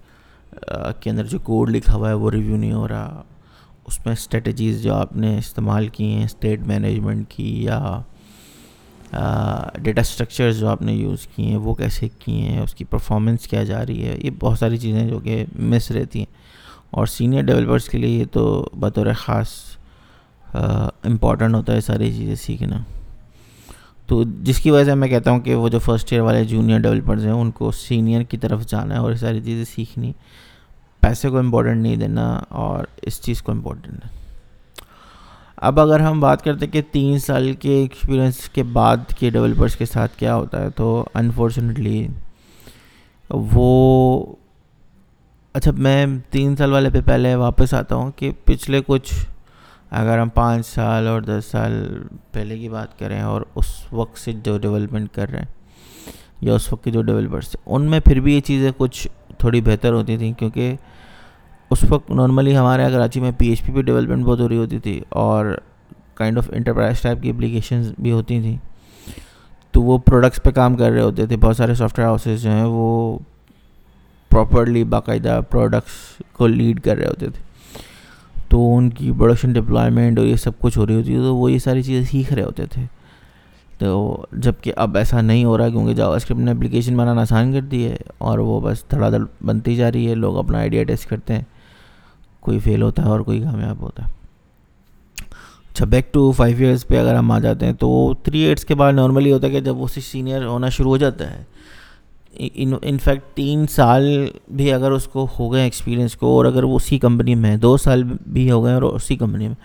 کے 1.01 1.09
اندر 1.09 1.25
جو 1.25 1.39
کوڈ 1.39 1.69
لکھا 1.69 1.95
ہوا 1.95 2.09
ہے 2.09 2.13
وہ 2.13 2.31
ریویو 2.31 2.57
نہیں 2.57 2.73
ہو 2.73 2.87
رہا۔ 2.87 3.21
اس 3.85 4.05
میں 4.05 4.13
اسٹریٹجیز 4.13 4.81
جو 4.83 4.93
آپ 4.93 5.15
نے 5.15 5.37
استعمال 5.37 5.87
کی 5.87 6.05
ہیں 6.05 6.25
اسٹیٹ 6.25 6.61
مینجمنٹ 6.67 7.29
کی 7.29 7.63
یا 7.63 7.79
ڈیٹا 9.81 10.01
اسٹرکچرز 10.01 10.59
جو 10.59 10.67
آپ 10.67 10.81
نے 10.81 10.93
یوز 10.93 11.27
کی 11.27 11.45
ہیں، 11.45 11.57
وہ 11.57 11.73
کیسے 11.73 12.07
کی 12.19 12.41
ہیں، 12.41 12.59
اس 12.59 12.75
کی 12.75 12.83
پرفارمنس 12.83 13.47
کیا 13.47 13.63
جا 13.63 13.85
رہی 13.85 14.07
ہے، 14.07 14.17
یہ 14.23 14.29
بہت 14.39 14.59
ساری 14.59 14.77
چیزیں 14.77 15.07
جو 15.07 15.19
کہ 15.19 15.45
مس 15.59 15.91
رہتی 15.91 16.19
ہیں۔ 16.19 16.37
اور 16.89 17.05
سینئر 17.05 17.41
ڈیولپرس 17.41 17.89
کے 17.89 17.97
لیے 17.97 18.19
یہ 18.19 18.25
تو 18.31 18.69
بطور 18.79 19.05
خاص 19.17 19.47
امپورٹنٹ 21.03 21.55
ہوتا 21.55 21.73
ہے 21.73 21.81
ساری 21.81 22.11
چیزیں 22.11 22.35
سیکھنا۔ 22.35 22.79
تو 24.07 24.23
جس 24.23 24.57
کی 24.59 24.71
وجہ 24.71 24.85
سے 24.85 24.95
میں 24.95 25.07
کہتا 25.07 25.31
ہوں 25.31 25.39
کہ 25.39 25.55
وہ 25.55 25.69
جو 25.69 25.79
فرسٹ 25.79 26.11
ایئر 26.11 26.21
والے 26.21 26.43
جونیئر 26.45 26.79
ڈیولپرز 26.79 27.25
ہیں، 27.25 27.31
ان 27.31 27.51
کو 27.51 27.71
سینئر 27.71 28.23
کی 28.23 28.37
طرف 28.37 28.67
جانا 28.67 28.95
ہے 28.95 28.99
اور 28.99 29.11
یہ 29.11 29.17
ساری 29.17 29.41
چیزیں 29.41 29.65
سیکھنی۔ 29.75 30.11
پیسے 30.99 31.29
کو 31.29 31.37
امپورٹنٹ 31.37 31.81
نہیں 31.81 31.95
دینا 31.95 32.39
اور 32.49 32.83
اس 33.01 33.21
چیز 33.21 33.41
کو 33.41 33.51
امپورٹنٹ 33.51 34.05
ہے 34.05 34.09
اب 35.57 35.79
اگر 35.79 35.99
ہم 35.99 36.19
بات 36.19 36.43
کرتے 36.43 36.65
ہیں 36.65 36.73
کہ 36.73 36.81
تین 36.91 37.19
سال 37.19 37.53
کے 37.53 37.75
ایکسپیرینس 37.75 38.37
کے 38.49 38.63
بعد 38.63 38.97
کے 39.19 39.29
ڈیولپرس 39.29 39.75
کے 39.75 39.85
ساتھ 39.85 40.17
کیا 40.17 40.35
ہوتا 40.35 40.61
ہے، 40.61 40.69
تو 40.69 41.05
انفارچونیٹلی 41.13 42.07
وہ 43.29 44.25
اچھا 45.53 45.71
میں 45.77 46.05
تین 46.29 46.55
سال 46.55 46.71
والے 46.71 46.89
پہ 46.89 47.01
پہلے 47.01 47.35
واپس 47.35 47.73
آتا 47.73 47.95
ہوں 47.95 48.11
کہ 48.15 48.31
پچھلے 48.45 48.81
کچھ 48.87 49.13
اگر 49.91 50.19
ہم 50.19 50.29
پانچ 50.29 50.67
سال 50.67 51.07
اور 51.07 51.21
دس 51.21 51.45
سال 51.45 52.03
پہلے 52.31 52.57
کی 52.59 52.69
بات 52.69 52.99
کریں 52.99 53.21
اور 53.21 53.41
اس 53.55 53.65
وقت 53.91 54.19
سے 54.19 54.31
جو 54.43 54.57
ڈیولپمنٹ 54.57 55.13
کر 55.13 55.29
رہے 55.29 55.39
ہیں 55.39 55.55
یا 56.41 56.53
اس 56.53 56.73
وقت 56.73 56.83
کے 56.83 56.91
جو 56.91 57.01
ڈیولپرس 57.01 57.49
تھے 57.51 57.59
ان 57.65 57.81
میں 57.81 57.99
پھر 57.99 58.19
بھی 58.19 58.35
یہ 58.35 58.41
چیزیں 58.41 58.71
کچھ 58.77 59.07
تھوڑی 59.37 59.61
بہتر 59.61 59.93
ہوتی 59.93 60.17
تھیں 60.17 60.33
کیونکہ 60.33 60.75
اس 61.69 61.85
وقت 61.89 62.11
نارملی 62.11 62.57
ہمارے 62.57 62.81
یہاں 62.81 62.91
کراچی 62.91 63.19
میں 63.19 63.31
پی 63.37 63.47
ایچ 63.47 63.63
پی 63.63 63.71
پہ 63.71 63.81
ڈیولپمنٹ 63.81 64.25
بہت 64.25 64.39
ہو 64.39 64.49
رہی 64.49 64.57
ہوتی 64.57 64.79
تھی 64.79 65.01
اور 65.09 65.59
کائنڈ 66.13 66.37
آف 66.37 66.49
انٹرپرائز 66.53 67.01
ٹائپ 67.01 67.21
کی 67.21 67.29
اپلیکیشنز 67.29 67.93
بھی 67.99 68.11
ہوتی 68.11 68.41
تھیں۔ 68.41 68.57
تو 69.71 69.81
وہ 69.81 69.97
پروڈکٹس 69.97 70.43
پہ 70.43 70.49
کام 70.49 70.75
کر 70.75 70.91
رہے 70.91 71.01
ہوتے 71.01 71.25
تھے۔ 71.25 71.37
بہت 71.37 71.55
سارے 71.57 71.75
سافٹ 71.75 71.99
ویئر 71.99 72.07
ہاؤسز 72.07 72.41
جو 72.41 72.49
ہیں 72.49 72.63
وہ 72.63 73.19
پراپرلی 74.29 74.83
باقاعدہ 74.83 75.41
پروڈکٹس 75.49 76.21
کو 76.33 76.47
لیڈ 76.47 76.79
کر 76.79 76.97
رہے 76.97 77.07
ہوتے 77.07 77.29
تھے۔ 77.29 77.41
تو 78.49 78.77
ان 78.77 78.89
کی 78.89 79.11
پروڈکشن 79.17 79.53
ڈپلائمنٹ 79.53 80.19
اور 80.19 80.27
یہ 80.27 80.35
سب 80.35 80.51
کچھ 80.59 80.77
ہو 80.77 80.87
رہی 80.87 80.95
ہوتی 80.95 81.13
ہے 81.15 81.19
تو 81.19 81.35
وہ 81.35 81.51
یہ 81.51 81.59
ساری 81.59 81.83
چیزیں 81.83 82.03
سیکھ 82.03 82.33
رہے 82.33 82.43
ہوتے 82.43 82.65
تھے۔ 82.65 82.85
تو 83.77 84.25
جبکہ 84.31 84.73
اب 84.75 84.97
ایسا 84.97 85.21
نہیں 85.21 85.45
ہو 85.45 85.57
رہا 85.57 85.69
کیونکہ 85.69 85.93
جاوا 85.93 86.15
اسکرپٹ 86.15 86.39
نے 86.39 86.51
اپلیکیشن 86.51 86.97
بنانا 86.97 87.21
آسان 87.21 87.53
کر 87.53 87.61
دی 87.61 87.85
ہے 87.85 87.97
اور 88.17 88.39
وہ 88.39 88.61
بس 88.61 88.83
دھڑا 88.91 89.09
دھڑ 89.09 89.45
بنتی 89.45 89.75
جا 89.75 89.91
رہی 89.91 90.09
ہے۔ 90.09 90.15
لوگ 90.15 90.37
اپنا 90.37 90.57
آئیڈیا 90.57 90.83
ٹیسٹ 90.83 91.09
کرتے 91.09 91.33
ہیں۔ 91.33 91.43
کوئی 92.47 92.59
فیل 92.59 92.81
ہوتا 92.81 93.03
ہے 93.03 93.07
اور 93.07 93.19
کوئی 93.19 93.41
کامیاب 93.41 93.81
ہوتا 93.81 94.03
ہے۔ 94.05 94.11
اچھا 95.71 95.85
بیک 95.85 96.13
ٹو 96.13 96.31
فائیو 96.31 96.57
ایئرس 96.59 96.87
پہ 96.87 96.99
اگر 96.99 97.15
ہم 97.15 97.31
آ 97.31 97.39
جاتے 97.39 97.65
ہیں 97.65 97.73
تو 97.73 98.13
تھری 98.23 98.39
ایئرس 98.39 98.65
کے 98.65 98.75
بعد 98.75 98.93
نارملی 98.93 99.31
ہوتا 99.31 99.47
ہے 99.47 99.51
کہ 99.51 99.59
جب 99.59 99.81
اسی 99.81 100.01
سینئر 100.01 100.45
ہونا 100.45 100.69
شروع 100.69 100.91
ہو 100.91 100.97
جاتا 100.97 101.31
ہے۔ 101.31 101.43
انفیکٹ 102.81 103.35
تین 103.35 103.65
سال 103.67 104.25
بھی 104.51 104.71
اگر 104.73 104.91
اس 104.91 105.05
کو 105.05 105.27
ہو 105.39 105.51
گئے 105.53 105.61
ایکسپیرینس 105.61 106.15
کو 106.15 106.27
اور 106.27 106.45
اگر 106.45 106.63
وہ 106.63 106.75
اسی 106.75 106.97
کمپنی 106.99 107.35
میں 107.35 107.55
دو 107.57 107.77
سال 107.77 108.03
بھی 108.27 108.49
ہو 108.51 108.63
گئے 108.63 108.73
اور 108.73 108.81
اسی 108.81 109.15
کمپنی 109.15 109.47
میں، 109.47 109.55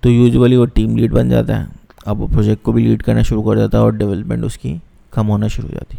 تو 0.00 0.10
یوزولی 0.10 0.56
وہ 0.56 0.66
ٹیم 0.66 0.96
لیڈ 0.96 1.12
بن 1.12 1.28
جاتا 1.28 1.60
ہے۔ 1.60 1.66
اب 2.06 2.20
وہ 2.20 2.26
پروجیکٹ 2.26 2.62
کو 2.62 2.72
بھی 2.72 2.84
لیڈ 2.84 3.02
کرنا 3.02 3.22
شروع 3.22 3.42
کر 3.42 3.58
دیتا 3.58 3.78
ہے 3.78 3.82
اور 3.82 3.92
ڈیولپمنٹ 3.92 4.44
اس 4.44 4.58
کی 4.58 4.76
کم 5.10 5.28
ہونا 5.28 5.46
شروع 5.46 5.68
ہو 5.68 5.74
جاتی۔ 5.74 5.96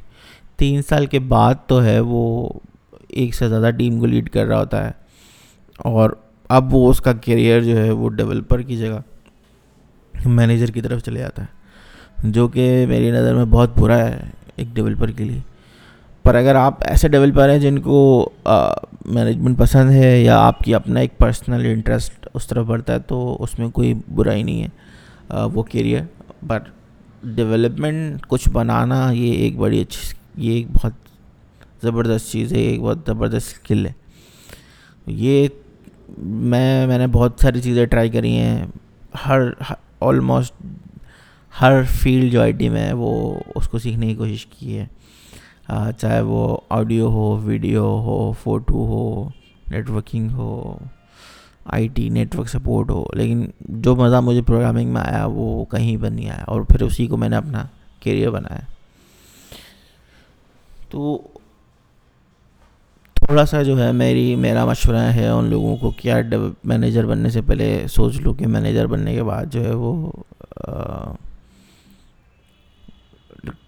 تین 0.57 0.81
سال 0.89 1.05
کے 1.05 1.19
بعد 1.19 1.55
تو 1.67 1.83
ہے 1.83 1.99
وہ 1.99 2.49
ایک 3.07 3.35
سے 3.35 3.49
زیادہ 3.49 3.69
ٹیم 3.77 3.99
کو 3.99 4.05
لیڈ 4.05 4.29
کر 4.29 4.45
رہا 4.45 4.59
ہوتا 4.59 4.85
ہے۔ 4.85 4.91
اور 5.85 6.09
اب 6.49 6.73
وہ 6.73 6.89
اس 6.89 7.01
کا 7.01 7.13
کیریئر 7.13 7.61
جو 7.61 7.77
ہے 7.77 7.91
وہ 7.91 8.09
ڈیولپر 8.09 8.61
کی 8.61 8.77
جگہ 8.77 8.99
مینیجر 10.13 10.71
کی 10.71 10.81
طرف 10.81 11.03
چلے 11.03 11.19
جاتا 11.19 11.41
ہے، 11.41 12.31
جو 12.31 12.47
کہ 12.47 12.85
میری 12.89 13.11
نظر 13.11 13.35
میں 13.35 13.45
بہت 13.45 13.77
برا 13.79 13.97
ہے 13.99 14.29
ایک 14.55 14.67
ڈیولپر 14.73 15.11
کے 15.11 15.23
لیے۔ 15.23 15.39
پر 16.25 16.35
اگر 16.35 16.55
آپ 16.55 16.83
ایسے 16.85 17.07
ڈیولپر 17.07 17.49
ہیں 17.49 17.59
جن 17.59 17.79
کو 17.79 18.29
مینجمنٹ 19.05 19.57
پسند 19.57 19.91
ہے 19.91 20.19
یا 20.21 20.39
آپ 20.39 20.59
کی 20.59 20.73
اپنا 20.75 20.99
ایک 20.99 21.17
پرسنل 21.17 21.65
انٹرسٹ 21.65 22.27
اس 22.33 22.47
طرف 22.47 22.65
بڑھتا 22.65 22.93
ہے، 22.93 22.99
تو 22.99 23.37
اس 23.43 23.57
میں 23.59 23.69
کوئی 23.69 23.93
برائی 24.15 24.43
نہیں 24.43 24.63
ہے 24.63 25.45
وہ 25.53 25.63
کیریئر 25.63 26.01
بٹ 26.47 26.69
ڈیولپمنٹ 27.35 28.25
کچھ 28.27 28.49
بنانا، 28.49 29.09
یہ 29.11 29.31
ایک 29.33 29.57
بڑی 29.57 29.81
اچھی، 29.81 30.13
یہ 30.37 30.53
ایک 30.53 30.67
بہت 30.73 30.93
زبردست 31.81 32.31
چیز 32.31 32.53
ہے، 32.53 32.59
ایک 32.59 32.79
بہت 32.81 32.97
زبردست 33.07 33.53
اسکل 33.53 33.85
ہے۔ 33.85 33.91
یہ 35.07 35.47
میں 36.17 36.87
میں 36.87 36.97
نے 36.97 37.07
بہت 37.07 37.33
ساری 37.41 37.61
چیزیں 37.61 37.85
ٹرائی 37.85 38.09
کری 38.09 38.37
ہیں۔ 38.37 38.65
ہر 39.27 39.39
آلموسٹ 40.01 40.53
ہر 41.61 41.83
فیلڈ 41.83 42.31
جو 42.31 42.41
آئی 42.41 42.51
ٹی 42.51 42.69
میں 42.69 42.87
ہے، 42.87 42.93
وہ 42.93 43.39
اس 43.55 43.69
کو 43.69 43.79
سیکھنے 43.79 44.07
کی 44.07 44.15
کوشش 44.15 44.45
کی 44.45 44.77
ہے۔ 44.77 44.85
چاہے 45.97 46.21
وہ 46.21 46.57
آڈیو 46.69 47.07
ہو 47.07 47.37
ویڈیو 47.37 47.83
ہو 47.83 48.31
فوٹو 48.43 48.73
ہو 48.73 49.29
نیٹورکنگ 49.71 50.31
ہو 50.31 50.77
آئی 51.65 51.87
ٹی 51.87 52.09
نیٹورک 52.09 52.49
سپورٹ 52.49 52.89
ہو۔ 52.89 53.05
لیکن 53.13 53.47
جو 53.59 53.95
مزہ 53.95 54.21
مجھے 54.21 54.41
پروگرامنگ 54.41 54.89
میں 54.89 55.01
آیا، 55.01 55.25
وہ 55.25 55.65
کہیں 55.65 55.97
پر 56.01 56.09
نہیں 56.09 56.29
آیا۔ 56.29 56.43
اور 56.47 56.61
پھر 56.61 56.81
اسی 56.81 57.07
کو 57.07 57.17
میں 57.17 57.29
نے 57.29 57.35
اپنا 57.35 57.65
کیریئر 57.99 58.29
بنایا۔ 58.29 58.59
تو 60.89 61.21
تھوڑا 63.29 63.45
سا 63.45 63.61
جو 63.63 63.77
ہے 63.83 63.91
میری، 63.91 64.35
میرا 64.35 64.65
مشورہ 64.65 65.01
ہے 65.15 65.27
ان 65.29 65.45
لوگوں 65.45 65.75
کو 65.77 65.89
کیا 65.97 66.15
مینیجر 66.63 67.05
بننے 67.05 67.29
سے 67.29 67.41
پہلے 67.41 67.67
سوچ 67.87 68.19
لو 68.21 68.33
کہ 68.33 68.47
مینیجر 68.47 68.87
بننے 68.87 69.13
کے 69.15 69.23
بعد 69.23 69.45
جو 69.53 69.63
ہے 69.65 69.73
وہ 69.73 70.11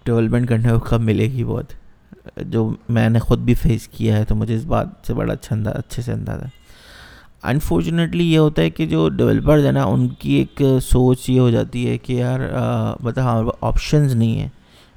ڈیولپمنٹ 0.04 0.48
کرنے 0.48 0.72
کو 0.72 0.78
کب 0.78 1.00
ملے 1.00 1.24
گی 1.32 1.44
بہت۔ 1.44 1.72
جو 2.36 2.68
میں 2.88 3.08
نے 3.08 3.18
خود 3.18 3.38
بھی 3.38 3.54
فیس 3.54 3.86
کیا 3.88 4.16
ہے 4.18 4.24
تو 4.24 4.34
مجھے 4.34 4.54
اس 4.54 4.64
بات 4.64 4.86
سے 5.06 5.14
بڑا 5.14 5.32
اچھا 5.32 5.54
انداز 5.56 5.74
اچھے 5.76 6.02
سے 6.02 6.12
اندازہ 6.12 6.44
انفارچونیٹلی 7.42 8.32
یہ 8.32 8.38
ہوتا 8.38 8.62
ہے 8.62 8.70
کہ 8.70 8.86
جو 8.86 9.08
ڈیولپرز 9.08 9.64
ہیں 9.64 9.72
نا، 9.72 9.84
ان 9.84 10.08
کی 10.08 10.32
ایک 10.34 10.62
سوچ 10.82 11.28
یہ 11.30 11.40
ہو 11.40 11.50
جاتی 11.50 11.88
ہے 11.88 11.98
کہ 11.98 12.12
یار 12.12 12.40
مطلب 13.00 13.24
ہمارے 13.24 13.44
پاس 13.44 13.54
آپشنز 13.60 14.14
نہیں 14.14 14.38
ہیں۔ 14.40 14.48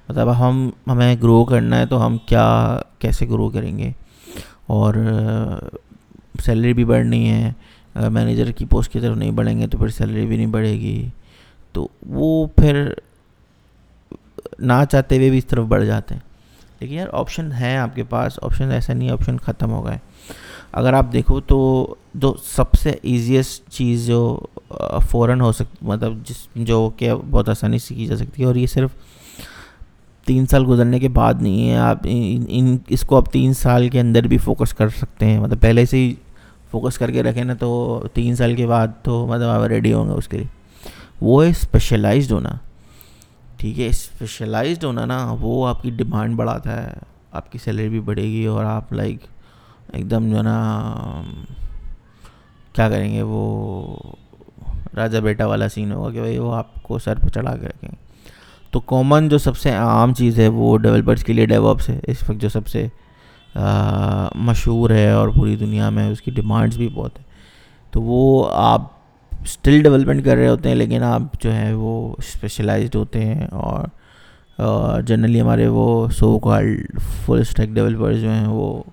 مطلب 0.10 0.39
ہم، 0.39 0.69
ہمیں 0.88 1.15
گرو 1.24 1.43
کرنا 1.45 1.79
ہے 1.79 1.86
تو 1.86 2.05
ہم 2.05 2.17
کیا، 2.25 2.79
کیسے 3.00 3.27
گرو 3.29 3.50
کریں 3.50 3.77
گے؟ 3.77 3.91
اور 4.67 4.93
سیلری 6.43 6.74
بھی 6.74 6.86
بڑھنی 6.86 7.29
ہے 7.31 7.51
اگر 7.93 8.10
مینیجر 8.10 8.51
کی 8.51 8.65
پوسٹ 8.65 8.91
کی 8.93 9.00
طرف 9.00 9.17
نہیں 9.17 9.31
بڑھیں 9.31 9.60
گے 9.60 9.67
تو 9.67 9.77
پھر 9.77 9.88
سیلری 9.88 10.25
بھی 10.25 10.38
نہیں 10.38 10.48
بڑھے 10.48 10.72
گی۔ 10.72 11.10
تو 11.74 11.88
وہ 12.07 12.48
پھر 12.55 12.93
نہ 14.60 14.74
چاہتے 14.91 15.17
ہوئے 15.17 15.29
بھی 15.29 15.38
اس 15.38 15.45
طرف 15.45 15.65
بڑھ 15.65 15.86
جاتے 15.86 16.13
ہیں۔ 16.13 16.22
لیکن 16.79 16.93
یار 16.93 17.07
آپشن 17.12 17.51
ہیں 17.51 17.77
آپ 17.77 17.95
کے 17.95 18.03
پاس 18.03 18.39
آپشن 18.41 18.72
ایسا 18.72 18.93
نہیں 18.93 19.10
آپشن 19.10 19.38
ختم 19.38 19.72
ہو 19.72 19.86
گئے۔ 19.86 19.98
اگر 20.72 20.93
آپ 20.93 21.05
دیکھو 21.13 21.39
تو 21.39 21.95
جو 22.13 22.34
سب 22.43 22.74
سے 22.74 22.91
ایزیسٹ 23.01 23.69
چیز 23.69 24.05
جو 24.07 24.39
فوراً 25.10 25.41
ہو 25.41 25.51
سکتی 25.51 25.77
مطلب 25.81 26.13
جس، 26.25 26.48
جو 26.55 26.89
کہ 26.98 27.12
بہت 27.29 27.50
آسانی 27.50 27.79
سے 27.79 27.95
کی 27.95 28.05
جا 28.05 28.17
سکتی 28.17 28.41
ہے، 28.41 28.48
اور 28.48 28.55
یہ 28.55 28.67
صرف 28.67 28.89
تین 30.25 30.46
سال 30.46 30.63
گزرنے 30.67 31.00
کے 31.00 31.10
بعد 31.10 31.41
نہیں 31.41 31.70
ہے 31.70 31.75
آپ 31.77 31.98
ان 32.03 32.77
اس 32.88 33.01
کو 33.01 33.17
آپ 33.17 33.32
تین 33.32 33.53
سال 33.53 33.88
کے 33.89 34.00
اندر 34.00 34.27
بھی 34.27 34.38
فوکس 34.38 34.74
کر 34.74 34.89
سکتے 34.89 35.25
ہیں۔ 35.25 35.39
مطلب 35.39 35.62
پہلے 35.62 35.86
سے 35.86 35.98
ہی 35.98 36.13
فوکس 36.72 36.98
کر 36.98 37.12
کے 37.12 37.24
رکھیں 37.24 37.44
نا 37.44 37.53
تو 37.53 38.08
تین 38.13 38.36
سال 38.36 38.55
کے 38.55 38.67
بعد 38.67 38.88
تو 39.03 39.25
مطلب 39.27 39.50
آپ 39.50 39.63
ریڈی 39.63 39.94
ہوں 39.94 40.08
گے 40.08 40.13
اس 40.13 40.27
کے 40.27 40.38
لیے۔ 40.38 40.48
وہ 41.22 41.44
ہے 41.46 41.50
اسپیشلائزڈ 41.50 42.32
ہونا، 42.32 42.50
ٹھیک 43.58 43.79
ہے 43.79 43.88
اسپیشلائزڈ 43.88 44.84
ہونا 44.84 45.05
نا، 45.05 45.20
وہ 45.39 45.67
آپ 45.67 45.82
کی 45.84 45.89
ڈیمانڈ 45.89 46.36
بڑھاتا 46.36 46.82
ہے، 46.84 46.94
آپ 47.32 47.51
کی 47.51 47.58
سیلری 47.58 47.89
بھی 47.89 48.00
بڑھے 48.00 48.24
گی 48.24 48.46
اور 48.46 48.65
آپ 48.65 48.94
لائک 48.94 49.25
ایک 49.94 50.10
دم 50.12 50.29
جو 50.29 50.38
ہے 50.38 50.44
نا، 50.44 51.22
کیا 52.74 52.89
کریں 52.89 53.13
گے 53.13 53.22
وہ 53.22 53.96
راجا 54.96 55.20
بیٹا 55.20 55.46
والا 55.46 55.70
سین 55.70 55.91
ہوگا 55.91 56.12
کہ 56.12 56.20
بھائی 56.20 56.38
وہ 56.38 56.53
آپ 56.55 56.84
کو 56.84 57.00
سر 57.00 57.20
پہ 57.20 57.29
چڑھا 57.29 57.55
کے 57.58 57.67
رکھیں 57.67 57.89
گے۔ 57.89 58.03
تو 58.75 58.79
کامن 58.79 59.27
جو 59.29 59.38
سب 59.38 59.58
سے 59.58 59.72
عام 59.72 60.13
چیز 60.13 60.39
ہے 60.39 60.48
وہ 60.48 60.77
ڈیولپرس 60.77 61.24
کے 61.24 61.34
لیے 61.34 61.46
ڈیوپس 61.46 61.89
ہے۔ 61.89 62.00
اس 62.03 62.29
وقت 62.29 62.41
جو 62.41 62.50
سب 62.50 62.67
سے 62.67 62.88
مشہور 64.36 64.89
ہے 64.89 65.12
اور 65.12 65.29
پوری 65.29 65.55
دنیا 65.55 65.89
میں 65.89 66.08
اس 66.10 66.22
کی 66.22 66.32
ڈیمانڈس 66.32 66.77
بھی 66.77 66.88
بہت 66.88 67.20
ہے 67.20 67.24
تو 67.91 68.01
وہ 68.01 68.50
آپ 68.53 68.82
اسٹل 69.44 69.82
ڈیولپمنٹ 69.84 70.25
کر 70.25 70.36
رہے 70.36 70.48
ہوتے 70.48 70.70
ہیں 70.70 70.75
لیکن 70.75 71.03
آپ 71.03 71.22
جو 71.41 71.53
ہے 71.55 71.74
وہ 71.74 72.15
اسپیشلائزڈ 72.17 72.96
ہوتے 72.96 73.25
ہیں 73.25 73.48
اور 73.51 75.01
جنرلی 75.01 75.41
ہمارے 75.41 75.67
وہ 75.67 76.08
so 76.10 76.38
called 76.39 77.00
full 77.25 77.39
stack 77.39 77.70
developers 77.70 78.22
جو 78.22 78.29
ہیں 78.29 78.48
وہ 78.48 78.84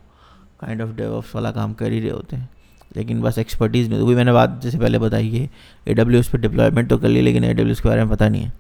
کائنڈ 0.57 0.83
آف 0.83 0.89
ڈیوپس 0.97 1.35
والا 1.35 1.53
کام 1.53 1.75
کر 1.75 1.91
ہی 1.91 2.03
رہے 2.03 2.11
ہوتے 2.11 2.37
ہیں۔ 2.37 2.47
لیکن 2.95 3.21
بس 3.21 3.39
ایکسپرٹیز 3.39 3.89
نہیں 3.89 4.01
ہوتی 4.01 4.15
میں 4.15 4.25
نے 4.25 4.33
بات 4.33 4.63
جیسے 4.63 4.79
پہلے 4.79 4.99
بتائی 4.99 5.41
ہے 5.41 5.47
اے 5.85 5.95
ڈبلیو 5.95 6.19
ایس 6.19 6.31
پہ 6.31 6.39
ڈپلائمنٹ 6.39 6.91
تو 6.91 6.99
کر 6.99 7.09
لی 7.09 7.23
لیکن 7.23 7.45
اے 7.45 7.53
ڈبلیو 7.53 7.69
ایس 7.69 7.81
کے 7.81 7.89
بارے 7.89 8.05
میں 8.05 8.17
پتہ 8.17 8.25
نہیں 8.25 8.45
ہے۔ 8.45 8.51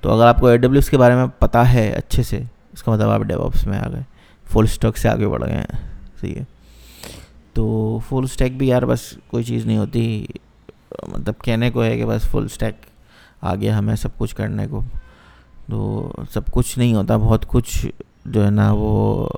تو 0.00 0.10
اگر 0.12 0.26
آپ 0.26 0.40
کو 0.40 0.46
اے 0.46 0.56
ڈبلیو 0.56 0.78
ایس 0.78 0.90
کے 0.90 0.98
بارے 0.98 1.14
میں 1.14 1.26
پتہ 1.38 1.58
ہے 1.58 1.92
اچھے 1.92 2.22
سے، 2.22 2.42
اس 2.72 2.82
کا 2.82 2.92
مطلب 2.92 3.10
آپ 3.10 3.20
ڈیو 3.20 3.42
آپس 3.42 3.66
میں 3.66 3.78
آ 3.78 3.88
گئے 3.92 4.00
فل 4.52 4.64
اسٹاک 4.64 4.98
سے 4.98 5.08
آگے 5.08 5.28
بڑھ 5.28 5.44
گئے 5.44 5.56
ہیں۔ 5.56 5.88
صحیح 6.20 6.34
ہے۔ 6.34 6.44
تو 7.52 7.98
فل 8.08 8.24
اسٹیک 8.24 8.56
بھی 8.56 8.68
یار 8.68 8.82
بس 8.82 9.00
کوئی 9.26 9.44
چیز 9.44 9.66
نہیں 9.66 9.78
ہوتی۔ 9.78 10.26
مطلب 11.08 11.34
کہنے 11.42 11.70
کو 11.70 11.84
ہے 11.84 11.96
کہ 11.96 12.04
بس 12.04 12.22
فل 12.22 12.44
اسٹیک 12.44 12.74
آ 13.42 13.54
گیا 13.54 13.78
ہمیں 13.78 13.96
سب 13.96 14.18
کچھ 14.18 14.36
کرنے 14.36 14.66
کو۔ 14.70 14.82
تو 15.70 16.12
سب 16.34 16.40
کچھ 16.50 16.78
نہیں 16.78 16.94
ہوتا، 16.94 17.16
بہت 17.16 17.46
کچھ 17.46 17.86
جو 18.24 18.44
ہے 18.44 18.50
نا 18.50 18.72
وہ 18.72 19.28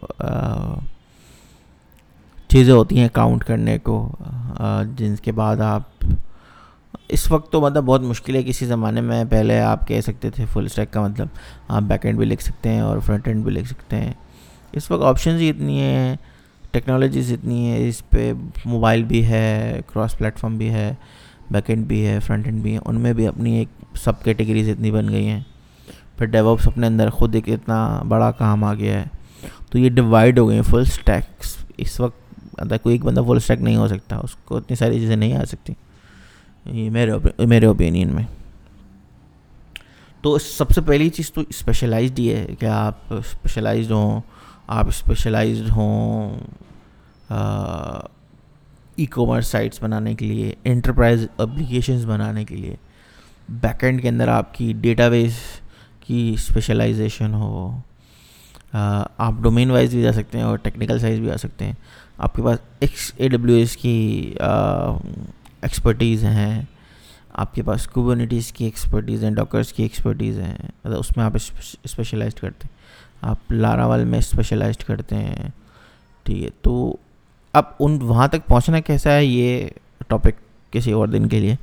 چیزیں 2.50 2.72
ہوتی 2.74 2.98
ہیں 2.98 3.08
کاؤنٹ 3.12 3.44
کرنے 3.44 3.78
کو 3.78 3.96
جن 4.96 5.14
کے 5.16 5.32
بعد 5.32 5.60
آپ، 5.60 6.04
اس 7.08 7.30
وقت 7.32 7.52
تو 7.52 7.60
مطلب 7.60 7.84
بہت 7.84 8.02
مشکل 8.02 8.36
ہے، 8.36 8.42
کسی 8.42 8.66
زمانے 8.66 9.00
میں 9.00 9.24
پہلے 9.30 9.60
آپ 9.60 9.86
کہہ 9.88 10.00
سکتے 10.00 10.30
تھے 10.30 10.44
فل 10.52 10.64
اسٹیک 10.64 10.92
کا 10.92 11.02
مطلب 11.02 11.28
آپ 11.68 11.82
بیک 11.82 12.06
اینڈ 12.06 12.18
بھی 12.18 12.26
لکھ 12.26 12.42
سکتے 12.42 12.68
ہیں 12.68 12.80
اور 12.80 12.98
فرنٹ 12.98 13.28
اینڈ 13.28 13.44
بھی 13.44 13.52
لکھ 13.52 13.68
سکتے 13.68 13.96
ہیں۔ 13.96 14.12
اس 14.72 14.90
وقت 14.90 15.04
آپشنز 15.04 15.40
ہی 15.40 15.50
اتنی 15.50 15.80
ہیں 15.80 16.16
ٹیکنالوجیز 16.72 17.32
اتنی 17.32 17.66
ہیں، 17.66 17.88
اس 17.88 18.02
پہ 18.10 18.32
موبائل 18.64 19.04
بھی 19.04 19.24
ہے 19.26 19.80
کراس 19.92 20.18
پلیٹفارم 20.18 20.56
بھی 20.58 20.70
ہے 20.70 20.92
بیک 21.50 21.70
اینڈ 21.70 21.86
بھی 21.86 22.06
ہے 22.06 22.18
فرنٹ 22.20 22.46
اینڈ 22.46 22.62
بھی 22.62 22.74
ہے 22.74 22.78
ان 22.84 23.00
میں 23.00 23.12
بھی 23.12 23.26
اپنی 23.26 23.56
ایک 23.58 23.96
سب 23.96 24.22
کیٹیگریز 24.24 24.68
اتنی 24.68 24.90
بن 24.90 25.08
گئی 25.08 25.26
ہیں۔ 25.28 25.40
پھر 26.18 26.26
ڈیوپس 26.26 26.66
اپنے 26.66 26.86
اندر 26.86 27.10
خود 27.10 27.34
ایک 27.34 27.48
اتنا 27.48 28.02
بڑا 28.08 28.30
کام 28.30 28.64
آ 28.64 28.74
گیا 28.74 29.00
ہے۔ 29.00 29.06
تو 29.70 29.78
یہ 29.78 29.90
ڈیوائڈ 29.90 30.38
ہو 30.38 30.48
گئے 30.48 30.56
ہیں 30.56 30.62
فل 30.62 30.80
اسٹیکس 30.80 31.56
اس 31.76 32.00
وقت 32.00 32.19
مطلب 32.60 32.82
کوئی 32.82 32.94
ایک 32.94 33.04
بندہ 33.04 33.20
فل 33.26 33.36
اسٹیک 33.36 33.60
نہیں 33.60 33.76
ہو 33.76 33.88
سکتا، 33.88 34.16
اس 34.16 34.34
کو 34.34 34.56
اتنی 34.56 34.76
ساری 34.76 35.00
چیزیں 35.00 35.16
نہیں 35.16 35.36
آ 35.36 35.44
سکتی۔ 35.44 35.72
یہ 36.66 36.90
میرے 36.90 37.12
میرے 37.38 37.66
اوپینین 37.66 38.14
میں۔ 38.14 38.24
تو 40.22 40.38
سب 40.38 40.70
سے 40.70 40.80
پہلی 40.80 41.08
چیز 41.08 41.32
تو 41.32 41.40
اسپیشلائزڈ 41.48 42.18
ہی 42.18 42.34
ہے 42.34 42.46
کہ 42.58 42.66
آپ 42.66 42.94
اسپیشلائزڈ 43.08 43.92
ہوں، 43.92 44.20
آپ 44.66 44.86
اسپیشلائزڈ 44.88 45.70
ہوں 45.70 46.38
ای 48.96 49.06
کامرس 49.06 49.46
سائٹس 49.46 49.82
بنانے 49.82 50.14
کے 50.14 50.26
لیے 50.26 50.52
انٹرپرائز 50.64 51.26
اپلیکیشنز 51.36 52.06
بنانے 52.06 52.44
کے 52.44 52.56
لیے۔ 52.56 52.74
بیک 53.48 53.84
اینڈ 53.84 54.02
کے 54.02 54.08
اندر 54.08 54.28
آپ 54.28 54.54
کی 54.54 54.72
ڈیٹا 54.80 55.08
بیس 55.08 55.34
کی 56.00 56.30
اسپیشلائزیشن 56.34 57.34
ہو 57.34 57.80
آپ 58.72 59.32
ڈومین 59.42 59.70
وائز 59.70 59.94
بھی 59.94 60.02
جا 60.02 60.12
سکتے 60.12 60.38
ہیں 60.38 60.44
اور 60.44 60.56
ٹیکنیکل 60.56 60.98
سائز 60.98 61.18
بھی 61.18 61.30
آ 61.30 61.36
سکتے 61.36 61.64
ہیں۔ 61.64 61.72
آپ 62.20 62.34
کے 62.34 62.42
پاس 62.42 62.58
ایکس 62.80 63.12
اے 63.16 63.28
ڈبلیو 63.28 63.56
ایس 63.56 63.76
کی 63.76 64.34
ایکسپرٹیز 65.62 66.24
ہیں، 66.24 66.62
آپ 67.32 67.54
کے 67.54 67.62
پاس 67.62 67.86
کوبرنیٹیز 67.86 68.52
کی 68.52 68.64
ایکسپرٹیز 68.64 69.24
ہیں 69.24 69.30
ڈاکرس 69.30 69.72
کی 69.72 69.82
ایکسپرٹیز 69.82 70.38
ہیں 70.40 70.58
مطلب 70.84 70.98
اس 70.98 71.16
میں 71.16 71.24
آپ 71.24 71.32
اسپیشلائزڈ 71.84 72.40
کرتے 72.40 72.68
ہیں۔ 72.70 72.80
آپ 73.20 73.52
لاراول 73.52 74.04
میں 74.04 74.18
اسپیشلائزڈ 74.18 74.84
کرتے 74.84 75.16
ہیں، 75.16 75.50
ٹھیک 76.22 76.42
ہے۔ 76.42 76.48
تو 76.62 76.96
اب 77.52 77.64
ان، 77.80 77.98
وہاں 78.02 78.28
تک 78.28 78.46
پہنچنا 78.46 78.80
کیسا 78.80 79.12
ہے 79.12 79.24
یہ 79.24 79.68
ٹاپک 80.08 80.72
کسی 80.72 80.92
اور 80.92 81.08
دن 81.08 81.28
کے 81.28 81.40
لیے۔ 81.40 81.54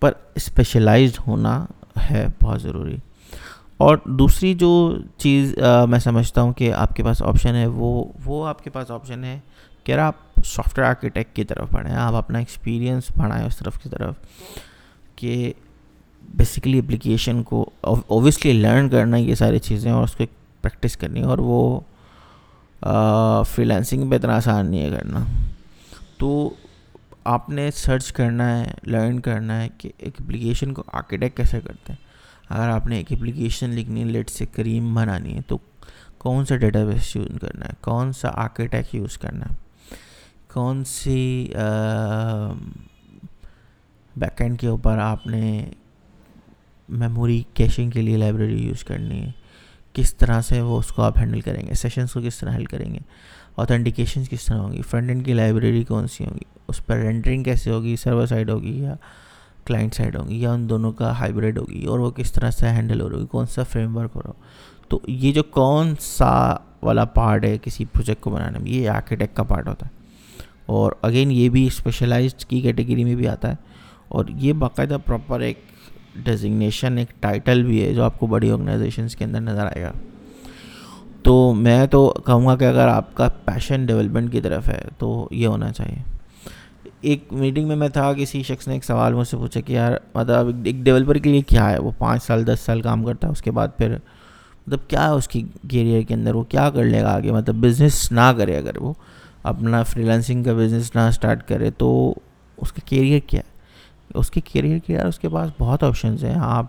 پر 0.00 0.12
اسپیشلائزڈ 0.34 1.20
ہونا 1.26 1.66
ہے 2.10 2.26
بہت 2.42 2.62
ضروری۔ 2.62 2.96
اور 3.76 3.98
دوسری 4.04 4.54
جو 4.54 4.98
چیز 5.16 5.54
میں 5.88 5.98
سمجھتا 5.98 6.42
ہوں 6.42 6.52
کہ 6.52 6.72
آپ 6.72 6.96
کے 6.96 7.04
پاس 7.04 7.22
آپشن 7.22 7.54
ہے 7.54 7.66
وہ 7.66 8.04
وہ 8.24 8.46
آپ 8.46 8.64
کے 8.64 8.70
پاس 8.70 8.90
آپشن 8.90 9.24
ہے 9.24 9.38
کہ 9.88 9.92
آپ 9.92 10.14
سافٹ 10.44 10.78
ویئر 10.78 10.88
آرکیٹیکٹ 10.88 11.36
کی 11.36 11.44
طرف 11.44 11.70
پڑھیں 11.70 11.94
آپ 11.94 12.14
اپنا 12.14 12.38
ایکسپیرینس 12.38 13.06
پڑھائیں 13.08 13.46
اس 13.46 13.56
طرف 13.58 13.78
کی 13.82 13.88
طرف 13.88 14.14
کہ 15.16 15.52
بیسیکلی 16.28 16.78
اپلیکیشن 16.78 17.42
کو 17.42 17.70
اوبیسلی 17.80 18.52
لرن 18.52 18.88
کرنا 18.88 19.16
یہ 19.16 19.34
ساری 19.34 19.58
چیزیں 19.58 19.90
اور 19.90 20.04
اس 20.04 20.16
کو 20.16 20.24
پریکٹس 20.62 20.96
کرنی 20.96 21.22
اور 21.22 21.38
وہ 21.38 21.80
فری 23.42 23.64
لینسنگ 23.64 24.10
پہ 24.10 24.14
اتنا 24.14 24.36
آسان 24.36 24.70
نہیں 24.70 24.80
ہے 24.80 24.90
کرنا۔ 24.90 25.24
تو 26.18 26.50
آپ 27.24 27.50
نے 27.50 27.70
سرچ 27.70 28.12
کرنا 28.12 28.60
ہے 28.60 28.74
لرن 28.86 29.20
کرنا 29.20 29.62
ہے 29.62 29.68
کہ 29.78 29.90
ایک 29.98 30.20
اپلیکیشن 30.20 30.74
کو 30.74 30.82
آرکیٹیکٹ 30.92 31.36
کیسے 31.36 31.60
کرتے 31.60 31.92
ہیں۔ 31.92 32.06
اگر 32.48 32.68
آپ 32.68 32.86
نے 32.86 32.96
ایک 32.96 33.12
اپلیکیشن 33.12 33.70
لکھنی 33.70 34.00
ہے 34.00 34.06
لیٹ 34.06 34.30
سے 34.30 34.46
کریم 34.46 34.94
بنانی 34.94 35.36
ہے 35.36 35.40
تو 35.46 35.58
کون 36.18 36.44
سا 36.44 36.56
ڈیٹا 36.56 36.84
بیس 36.84 37.16
یوز 37.16 37.38
کرنا 37.40 37.66
ہے؟ 37.66 37.72
کون 37.80 38.12
سا 38.12 38.28
آرکیٹیکٹ 38.34 38.94
یوز 38.94 39.18
کرنا 39.18 39.46
ہے؟ 39.50 39.67
کون 40.58 40.84
سی 40.84 41.52
بیک 44.16 44.42
اینڈ 44.42 44.60
کے 44.60 44.66
اوپر 44.66 44.98
آپ 44.98 45.26
نے 45.26 45.70
میموری 46.88 47.42
کیشنگ 47.54 47.90
کے 47.90 48.02
لیے 48.02 48.16
لائبریری 48.16 48.66
یوز 48.66 48.84
کرنی 48.84 49.22
ہے؟ 49.22 49.30
کس 49.92 50.14
طرح 50.14 50.40
سے 50.40 50.60
وہ 50.60 50.78
اس 50.78 50.86
کو 50.86 51.02
آپ 51.02 51.18
ہینڈل 51.18 51.40
کریں 51.40 51.66
گے؟ 51.66 51.74
سیشنس 51.74 52.12
کو 52.12 52.20
کس 52.26 52.38
طرح 52.38 52.50
ہینڈل 52.50 52.64
کریں 52.64 52.94
گے؟ 52.94 52.98
اوتھینٹیکیشنس 53.54 54.28
کس 54.28 54.44
طرح 54.44 54.56
ہوں 54.56 54.72
گی؟ 54.72 54.82
فرنٹ 54.82 55.08
اینڈ 55.08 55.24
کی 55.24 55.32
لائبریری 55.32 55.84
کون 55.84 56.06
سی 56.06 56.24
ہوں 56.24 56.34
گی؟ 56.34 56.58
اس 56.68 56.86
پر 56.86 56.96
رینڈرنگ 56.96 57.42
کیسے 57.42 57.70
ہوگی؟ 57.70 57.96
سرور 57.96 58.26
سائڈ 58.26 58.50
ہوگی 58.50 58.80
یا 58.80 58.94
کلائنٹ 59.64 59.94
سائڈ 59.94 60.16
ہوگی 60.16 60.40
یا 60.40 60.52
ان 60.52 60.68
دونوں 60.68 60.92
کا 60.92 61.18
ہائیبریڈ 61.18 61.58
ہوگی؟ 61.58 61.84
اور 61.84 61.98
وہ 61.98 62.10
کس 62.10 62.32
طرح 62.32 62.50
سے 62.50 62.68
ہینڈل 62.68 63.00
ہو 63.00 63.08
رہی 63.08 63.16
ہوگی؟ 63.16 63.26
کون 63.26 63.46
سا 63.46 63.62
فریم 63.62 63.96
ورک 63.96 64.10
ہو 64.14 64.22
رہا 64.22 64.30
ہو؟ 64.30 64.42
تو 64.88 65.00
یہ 65.06 65.32
جو 65.32 65.42
کون 65.42 65.94
سا 66.00 66.56
والا 66.82 67.04
پارٹ 67.04 67.44
ہے 67.44 67.58
کسی 67.62 67.84
پروجیکٹ 67.84 68.20
کو 68.20 68.30
بنانے 68.30 68.58
میں، 68.58 68.70
یہ 68.70 68.90
آرکیٹیکٹ 68.90 69.36
کا 69.36 69.42
پارٹ 69.42 69.68
ہوتا 69.68 69.86
ہے۔ 69.86 69.97
اور 70.68 70.92
اگین 71.02 71.30
یہ 71.30 71.48
بھی 71.48 71.66
اسپیشلائزڈ 71.66 72.44
کی 72.44 72.60
کیٹیگری 72.60 73.04
میں 73.04 73.14
بھی 73.14 73.28
آتا 73.28 73.50
ہے 73.50 73.54
اور 74.08 74.24
یہ 74.28 74.52
باقاعدہ 74.52 74.96
پراپر 75.06 75.40
ایک 75.40 75.60
ڈیزگنیشن 76.14 76.98
ایک 76.98 77.22
ٹائٹل 77.22 77.62
بھی 77.62 77.84
ہے 77.84 77.94
جو 77.94 78.04
آپ 78.04 78.18
کو 78.18 78.26
بڑی 78.26 78.50
آرگنائزیشنس 78.50 79.16
کے 79.16 79.24
اندر 79.24 79.40
نظر 79.40 79.66
آئے 79.66 79.82
گا۔ 79.82 79.92
تو 81.22 81.54
میں 81.54 81.86
تو 81.86 82.14
کہوں 82.26 82.46
گا 82.46 82.56
کہ 82.56 82.64
اگر 82.64 82.88
آپ 82.88 83.14
کا 83.14 83.28
پیشن 83.44 83.86
ڈیولپمنٹ 83.86 84.32
کی 84.32 84.40
طرف 84.40 84.68
ہے 84.68 84.82
تو 84.98 85.28
یہ 85.30 85.46
ہونا 85.46 85.72
چاہیے۔ 85.72 86.02
ایک 87.00 87.32
میٹنگ 87.32 87.68
میں 87.68 87.76
میں 87.76 87.88
تھا، 87.88 88.12
کسی 88.12 88.42
شخص 88.42 88.68
نے 88.68 88.74
ایک 88.74 88.84
سوال 88.84 89.14
مجھ 89.14 89.28
سے 89.28 89.36
پوچھا 89.36 89.60
کہ 89.60 89.72
یار 89.72 89.92
مطلب 90.14 90.46
ایک 90.64 90.76
ڈیولپر 90.76 91.14
کے 91.14 91.30
لیے 91.30 91.40
کیا 91.40 91.70
ہے؟ 91.70 91.78
وہ 91.78 91.90
پانچ 91.98 92.22
سال، 92.22 92.46
دس 92.46 92.60
سال 92.60 92.80
کام 92.80 93.04
کرتا 93.04 93.26
ہے، 93.26 93.32
اس 93.32 93.42
کے 93.42 93.50
بعد 93.50 93.68
پھر 93.76 93.96
مطلب 94.66 94.88
کیا 94.88 95.04
ہے 95.04 95.12
اس 95.12 95.28
کی 95.28 95.42
کیریئر 95.70 96.02
کے 96.02 96.14
اندر؟ 96.14 96.34
وہ 96.34 96.42
کیا 96.42 96.70
کر 96.70 96.84
لے 96.84 97.02
گا 97.02 97.14
آگے؟ 97.14 97.32
مطلب 97.32 97.54
بزنس 97.54 98.12
نہ 98.12 98.32
کرے 98.36 98.56
اگر 98.56 98.76
وہ۔ 98.76 98.92
اپنا 99.42 99.82
فری 99.82 100.02
لینسنگ 100.02 100.44
کا 100.44 100.52
بزنس 100.52 100.94
نہ 100.94 101.00
اسٹارٹ 101.00 101.48
کرے 101.48 101.70
تو 101.70 102.14
اس 102.56 102.72
کا 102.72 102.80
کیریئر 102.84 103.20
کیا 103.26 103.40
ہے؟ 103.40 103.58
اس 104.14 104.30
کی 104.30 104.40
کیریئر 104.40 104.78
کیا 104.78 105.02
ہے 105.02 105.06
اس 105.06 105.18
کے 105.18 105.28
پاس 105.28 105.50
بہت 105.58 105.82
آپشنز 105.82 106.24
ہیں۔ 106.24 106.34
آپ 106.40 106.66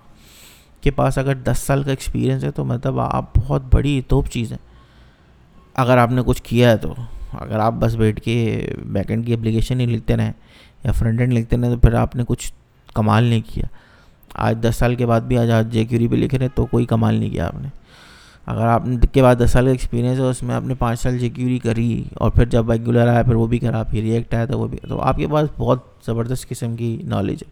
کے 0.81 0.91
پاس 0.91 1.17
اگر 1.17 1.35
دس 1.35 1.57
سال 1.57 1.83
کا 1.83 1.89
ایکسپیرینس 1.89 2.43
ہے 2.43 2.51
تو 2.51 2.65
مطلب 2.65 2.99
آپ 2.99 3.37
بہت 3.37 3.61
بڑی 3.73 4.01
توپ 4.07 4.29
چیز 4.29 4.51
ہے 4.51 4.57
اگر 5.73 5.97
آپ 5.97 6.11
نے 6.11 6.21
کچھ 6.25 6.43
کیا 6.43 6.71
ہے 6.71 6.77
تو۔ 6.77 6.93
اگر 7.33 7.59
آپ 7.59 7.73
بس 7.73 7.95
بیٹھ 7.95 8.21
کے 8.21 8.67
بیک 8.85 9.11
اینڈ 9.11 9.25
کی 9.25 9.33
اپلیکیشن 9.33 9.79
ہی 9.79 9.85
لکھتے 9.85 10.17
رہیں 10.17 10.33
یا 10.83 10.91
فرنٹ 10.91 11.19
اینڈ 11.19 11.33
لکھتے 11.33 11.57
رہیں 11.57 11.69
تو 11.69 11.77
پھر 11.77 11.93
آپ 11.93 12.15
نے 12.15 12.23
کچھ 12.27 12.53
کمال 12.93 13.23
نہیں 13.23 13.41
کیا۔ 13.47 13.65
آج 14.33 14.57
دس 14.69 14.75
سال 14.75 14.95
کے 14.95 15.05
بعد 15.05 15.21
بھی 15.21 15.37
آج 15.37 15.51
آج 15.51 15.73
جے 15.73 15.85
کیوری 15.85 16.07
پہ 16.07 16.15
لکھ 16.15 16.35
رہے 16.35 16.47
تو 16.55 16.65
کوئی 16.65 16.85
کمال 16.85 17.15
نہیں 17.15 17.29
کیا 17.29 17.47
آپ 17.47 17.55
نے۔ 17.55 17.67
اگر 18.49 18.65
آپ 18.65 18.83
کے 19.11 19.21
بعد 19.21 19.35
دس 19.45 19.51
سال 19.51 19.65
کا 19.65 19.71
ایکسپیرینس 19.71 20.19
ہے، 20.19 20.23
اس 20.23 20.43
میں 20.43 20.55
آپ 20.55 20.61
نے 20.61 20.75
پانچ 20.75 20.99
سال 20.99 21.17
جے 21.17 21.59
کری 21.63 22.03
اور 22.13 22.31
پھر 22.31 22.45
جب 22.45 22.71
ریگولر 22.71 23.07
آیا، 23.07 23.23
پھر 23.23 23.35
وہ 23.35 23.47
بھی 23.47 23.59
کرا، 23.59 23.83
پھر 23.83 24.01
ریئیکٹ 24.01 24.33
آیا، 24.33 24.45
تو 24.45 24.59
وہ 24.59 24.67
بھی، 24.67 24.77
تو 24.89 25.01
آپ 25.01 25.17
کے 25.17 25.27
پاس 25.27 25.49
بہت 25.57 25.79
زبردست 26.05 26.49
قسم 26.49 26.75
کی 26.75 27.01
نالج 27.05 27.43
ہے۔ 27.47 27.51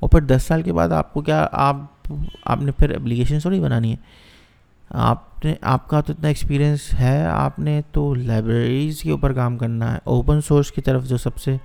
اور 0.00 0.10
پھر 0.10 0.20
دس 0.20 0.42
سال 0.42 0.62
کے 0.62 0.72
بعد 0.72 0.88
آپ 0.88 1.14
کو 1.14 1.20
کیا، 1.20 1.46
آپ 1.52 1.76
آپ 2.44 2.62
نے 2.62 2.72
پھر 2.72 2.90
اپلیکیشن 2.90 3.38
تھوڑی 3.38 3.60
بنانی 3.60 3.90
ہے۔ 3.90 3.96
آپ 4.90 5.44
نے، 5.44 5.54
آپ 5.60 5.88
کا 5.88 6.00
تو 6.00 6.12
اتنا 6.12 6.28
ایکسپیرینس 6.28 6.80
ہے، 7.00 7.26
آپ 7.26 7.58
نے 7.58 7.80
تو 7.92 8.14
لائبریریز 8.14 9.02
کے 9.02 9.10
اوپر 9.10 9.32
کام 9.32 9.58
کرنا 9.58 9.92
ہے۔ 9.92 9.98
اوپن 10.04 10.40
سورس 10.40 10.72
کی 10.72 10.80
طرف 10.80 11.08
جو 11.08 11.16
سب 11.16 11.36
سے 11.36 11.56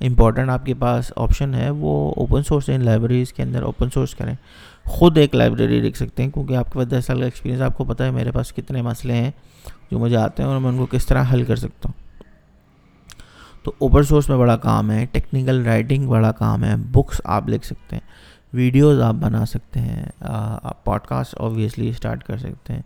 امپورٹنٹ 0.00 0.50
آپ 0.50 0.66
کے 0.66 0.74
پاس 0.74 1.12
آپشن 1.16 1.54
ہے، 1.54 1.70
وہ 1.70 2.14
اوپن 2.16 2.42
سورس 2.42 2.68
ان 2.68 2.84
لائبریریز 2.84 3.32
کے 3.32 3.42
اندر 3.42 3.62
اوپن 3.62 3.88
سورس 3.94 4.14
کریں۔ 4.14 4.34
خود 4.90 5.18
ایک 5.18 5.34
لائبریری 5.34 5.80
لکھ 5.80 5.96
سکتے 5.98 6.22
ہیں، 6.22 6.30
کیونکہ 6.30 6.56
آپ 6.56 6.72
کے 6.72 6.78
پاس 6.78 6.90
دس 6.90 7.04
سال 7.06 7.18
کا 7.18 7.24
ایکسپیرینس 7.24 7.62
آپ 7.62 7.76
کو 7.76 7.84
پتہ 7.84 8.02
ہے 8.02 8.10
میرے 8.10 8.30
پاس 8.30 8.52
کتنے 8.52 8.82
مسئلے 8.82 9.14
ہیں 9.14 9.30
جو 9.90 9.98
مجھے 9.98 10.16
آتے 10.16 10.42
ہیں 10.42 10.50
اور 10.50 10.58
میں 10.60 10.70
ان 10.70 10.76
کو 10.76 10.86
کس 10.86 11.06
طرح 11.06 11.24
حل 11.32 11.44
کر 11.44 11.56
سکتا 11.56 11.88
ہوں۔ 11.88 11.98
تو 13.62 13.72
اوپن 13.78 14.02
سورس 14.02 14.28
میں 14.28 14.36
بڑا 14.36 14.56
کام 14.56 14.90
ہے 14.90 15.06
ٹیکنیکل 15.12 15.64
رائٹنگ 15.66 16.08
بڑا 16.08 16.32
کام 16.32 16.64
ہے 16.64 16.76
بکس 16.76 17.20
آپ 17.24 17.48
لکھ 17.48 17.66
سکتے 17.66 17.96
ہیں 17.96 18.08
ویڈیوز 18.52 19.00
آپ 19.00 19.14
بنا 19.14 19.44
سکتے 19.46 19.80
ہیں 19.80 20.04
آپ 20.20 20.84
پوڈ 20.84 21.00
کاسٹ 21.00 21.34
اوبویسلی 21.34 21.88
اسٹارٹ 21.88 22.24
کر 22.24 22.38
سکتے 22.38 22.72
ہیں۔ 22.72 22.82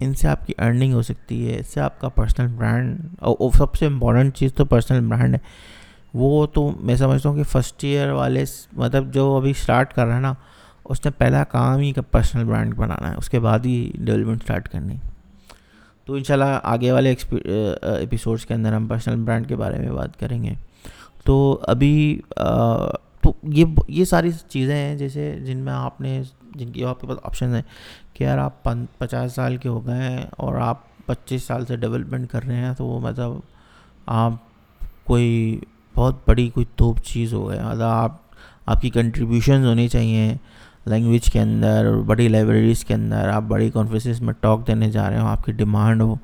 ان 0.00 0.14
سے 0.14 0.28
آپ 0.28 0.46
کی 0.46 0.52
ارننگ 0.58 0.92
ہو 0.92 1.02
سکتی 1.02 1.48
ہے، 1.48 1.58
اس 1.58 1.66
سے 1.66 1.80
آپ 1.80 2.00
کا 2.00 2.08
پرسنل 2.08 2.46
برانڈ 2.46 3.00
اور 3.18 3.50
سب 3.54 3.74
سے 3.74 3.86
امپورٹنٹ 3.86 4.36
چیز 4.36 4.54
تو 4.54 4.64
پرسنل 4.64 5.06
برانڈ 5.06 5.34
ہے۔ 5.34 5.38
وہ 6.14 6.46
تو 6.46 6.70
میں 6.80 6.96
سمجھتا 6.96 7.28
ہوں 7.28 7.36
کہ 7.36 7.42
فرسٹ 7.42 7.84
ایئر 7.84 8.10
والے 8.10 8.44
مطلب 8.72 9.12
جو 9.14 9.36
ابھی 9.36 9.50
اسٹارٹ 9.50 9.94
کر 9.94 10.06
رہا 10.06 10.16
ہے 10.16 10.20
نا 10.20 10.34
اس 10.84 11.04
نے 11.04 11.10
پہلا 11.10 11.44
کام 11.44 11.78
ہی 11.80 11.92
کا 11.92 12.02
پرسنل 12.02 12.44
برانڈ 12.44 12.74
بنانا 12.74 13.10
ہے، 13.10 13.16
اس 13.16 13.30
کے 13.30 13.40
بعد 13.40 13.58
ہی 13.64 13.92
ڈیولپمنٹ 13.94 14.40
اسٹارٹ 14.42 14.68
کرنی۔ 14.68 14.96
تو 16.04 16.14
انشاءاللہ 16.14 16.58
آگے 16.62 16.92
والے 16.92 17.14
ایپیسوڈس 17.82 18.46
کے 18.46 18.54
اندر 18.54 18.72
ہم 18.72 18.86
پرسنل 18.86 19.22
برانڈ 19.24 19.48
کے 19.48 19.56
بارے 19.56 19.78
میں 19.78 19.92
بات 19.92 20.18
کریں 20.20 20.42
گے۔ 20.42 20.54
تو 21.24 21.58
ابھی 21.62 22.20
تو 23.20 23.32
یہ 23.42 23.64
یہ 23.88 24.04
ساری 24.04 24.30
چیزیں 24.48 24.74
ہیں 24.76 24.96
جیسے 24.96 25.38
جن 25.44 25.58
میں 25.58 25.72
آپ 25.72 26.00
نے، 26.00 26.22
جن 26.54 26.70
کی 26.72 26.84
آپ 26.84 27.00
کے 27.00 27.06
پاس 27.06 27.18
آپشن 27.22 27.54
ہیں 27.54 27.62
کہ 28.14 28.24
یار 28.24 28.38
آپ 28.38 28.62
پچاس 28.98 29.32
سال 29.32 29.56
کے 29.56 29.68
ہو 29.68 29.86
گئے 29.86 30.02
ہیں 30.02 30.24
اور 30.36 30.54
آپ 30.54 30.78
پچیس 31.06 31.42
سال 31.42 31.66
سے 31.66 31.76
ڈیولپمنٹ 31.76 32.30
کر 32.30 32.44
رہے 32.44 32.56
ہیں 32.56 32.72
تو 32.74 32.86
وہ 32.86 33.00
مطلب 33.00 33.32
آپ 34.06 34.32
کوئی 35.04 35.60
بہت 35.94 36.16
بڑی 36.26 36.48
کوئی 36.48 36.66
توپ 36.76 37.00
چیز 37.04 37.32
ہو 37.34 37.48
گیا 37.50 37.68
مطلب 37.68 37.82
آپ 37.82 38.16
آپ 38.66 38.80
کی 38.80 38.90
کنٹریبیوشنز 38.90 39.66
ہونی 39.66 39.88
چاہیے۔ 39.88 40.34
لینگویج 40.86 41.30
کے 41.32 41.40
اندر 41.40 41.90
بڑی 42.06 42.28
لائبریریز 42.28 42.84
کے 42.84 42.94
اندر 42.94 43.28
آپ 43.28 43.42
بڑی 43.42 43.70
کانفرنسز 43.70 44.20
میں 44.20 44.34
ٹاک 44.40 44.66
دینے 44.66 44.90
جا 44.90 45.08
رہے 45.10 45.20
ہوں 45.20 45.28
آپ 45.28 45.44
کی 45.44 45.52
ڈیمانڈ 45.52 46.02
ہو، 46.02 46.14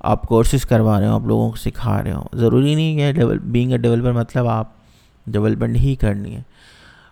آپ 0.00 0.22
کورسز 0.22 0.66
کروا 0.66 0.98
رہے 1.00 1.06
ہوں 1.06 1.14
آپ 1.14 1.26
لوگوں 1.26 1.50
کو 1.50 1.56
سکھا 1.56 2.02
رہے 2.02 2.12
ہوں 2.12 2.36
ضروری 2.36 2.74
نہیں 2.74 3.12
کہ 3.12 3.24
بینگ 3.24 3.72
اے 3.72 3.78
ڈیولپر 3.78 4.12
مطلب 4.12 4.48
آپ 4.48 4.68
ڈیولپمنٹ 5.26 5.76
ہی 5.76 5.94
کرنی 5.94 6.34
ہے۔ 6.36 6.42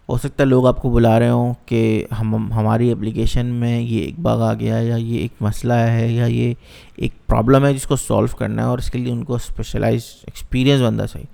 ہو 0.09 0.17
سکتا 0.17 0.43
ہے 0.43 0.49
لوگ 0.49 0.67
آپ 0.67 0.83
کو 0.83 0.91
بلا 0.91 1.19
رہے 1.19 1.29
ہوں 1.29 1.55
کہ 1.67 2.05
ہم 2.21 2.53
ہماری 2.53 2.91
اپلیکیشن 2.93 3.47
میں 3.47 3.81
یہ 3.81 4.01
ایک 4.01 4.19
باغ 4.19 4.43
آ 4.43 4.53
گیا 4.55 4.77
یا 4.77 4.97
یہ 4.97 5.19
ایک 5.19 5.33
مسئلہ 5.41 5.73
ہے 5.73 6.07
یا 6.09 6.27
یہ 6.27 6.55
ایک 6.97 7.13
پرابلم 7.27 7.65
ہے 7.67 7.73
جس 7.75 7.83
کو 7.83 7.97
سولو 7.97 8.37
کرنا 8.39 8.63
ہے 8.63 8.67
اور 8.67 8.79
اس 8.79 8.91
کے 8.91 8.99
لیے 8.99 9.13
ان 9.13 9.25
کو 9.25 9.35
اسپیشلائز 9.35 10.03
ایکسپیرینس 10.23 10.83
بننا 10.83 11.07
چاہیے۔ 11.07 11.27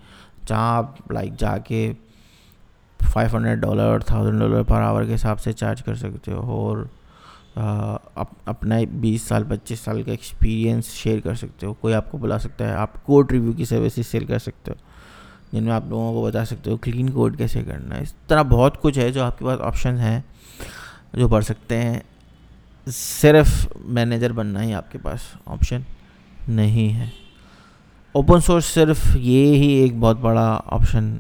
جہاں 0.46 0.77
آپ 0.77 1.12
لائک 1.12 1.38
جا 1.38 1.57
کے 1.59 1.92
فائیو 3.02 3.36
ہنڈریڈ 3.36 3.60
ڈالر 3.60 3.82
اور 3.82 4.00
تھاؤزنڈ 4.00 4.40
ڈالر 4.40 4.62
پر 4.62 4.80
آور 4.80 5.04
کے 5.04 5.14
حساب 5.14 5.40
سے 5.40 5.52
چارج 5.52 5.82
کر 5.82 5.94
سکتے 5.94 6.32
ہو 6.32 6.40
اور 6.40 6.84
اپنا 8.44 8.76
بیس 8.90 9.22
سال، 9.22 9.44
پچیس 9.44 9.80
سال 9.80 10.02
کا 10.02 10.10
ایکسپیرینس 10.10 10.92
شیئر 10.92 11.20
کر 11.20 11.34
سکتے 11.34 11.66
ہو۔ 11.66 11.74
کوئی 11.74 11.94
آپ 11.94 12.10
کو 12.10 12.18
بلا 12.18 12.38
سکتا 12.38 12.68
ہے، 12.68 12.74
آپ 12.74 13.04
کوڈ 13.06 13.32
ریویو 13.32 13.52
کی 13.52 13.64
سروسز 13.64 14.06
سیل 14.06 14.24
کر 14.24 14.38
سکتے 14.38 14.70
ہو، 14.70 14.76
جن 15.52 15.64
میں 15.64 15.72
آپ 15.72 15.82
لوگوں 15.88 16.12
کو 16.12 16.26
بتا 16.26 16.44
سکتے 16.44 16.70
ہو 16.70 16.76
کلین 16.76 17.10
کوڈ 17.10 17.36
کیسے 17.38 17.62
کرنا 17.62 17.96
ہے۔ 17.96 18.02
اس 18.02 18.14
طرح 18.26 18.42
بہت 18.42 18.80
کچھ 18.82 18.98
ہے 18.98 19.10
جو 19.12 19.22
آپ 19.22 19.38
کے 19.38 19.44
پاس 19.44 19.60
آپشن 19.60 19.98
ہیں، 19.98 20.20
جو 21.12 21.28
پڑھ 21.28 21.44
سکتے 21.44 21.82
ہیں۔ 21.82 22.00
صرف 22.86 23.66
مینیجر 23.86 24.32
بننا 24.32 24.62
ہی 24.62 24.74
آپ 24.74 24.90
کے 24.92 24.98
پاس 25.02 25.20
آپشن 25.46 25.80
نہیں 26.48 26.94
ہے۔ 26.94 27.08
اوپن 28.14 28.40
سورس 28.40 28.64
صرف 28.64 28.98
یہ 29.14 29.54
ہی 29.54 29.68
ایک 29.72 29.98
بہت 29.98 30.20
بڑا 30.20 30.60
آپشن 30.66 31.18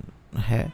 ہے۔ 0.50 0.66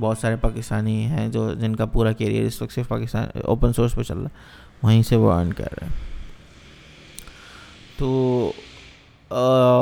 بہت 0.00 0.18
سارے 0.18 0.36
پاکستانی 0.36 1.04
ہیں 1.04 1.28
جو 1.28 1.54
جن 1.54 1.76
کا 1.76 1.86
پورا 1.86 2.12
کیریئر 2.12 2.44
اس 2.44 2.62
وقت 2.62 2.72
صرف 2.72 2.88
پاکستان 2.88 3.26
اوپن 3.44 3.72
سورس 3.72 3.94
پہ 3.94 4.02
چل 4.02 4.18
رہا 4.18 4.24
ہے۔ 4.24 4.36
وہیں 4.82 5.02
سے 5.02 5.16
وہ 5.16 5.32
ارن 5.32 5.52
کر 5.52 5.68
رہے 5.72 5.86
ہیں۔ 5.86 5.96
تو 7.96 8.52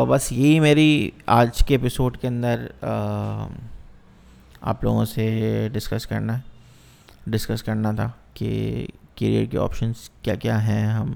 بس 0.08 0.32
یہی 0.32 0.60
میری 0.60 1.10
آج 1.26 1.58
کے 1.66 1.74
ایپیسوڈ 1.74 2.16
کے 2.16 2.28
اندر 2.28 2.66
آپ 4.60 4.84
لوگوں 4.84 5.04
سے 5.04 5.68
ڈسکس 5.72 6.06
کرنا 6.06 6.38
ہے 6.38 6.42
ڈسکس 7.26 7.62
کرنا 7.62 7.92
تھا 7.92 8.10
کہ 8.34 8.86
کیریئر 9.14 9.44
کے 9.44 9.58
آپشنس 9.58 10.10
کیا 10.22 10.34
کیا 10.34 10.66
ہیں 10.66 10.86
ہم 10.86 11.12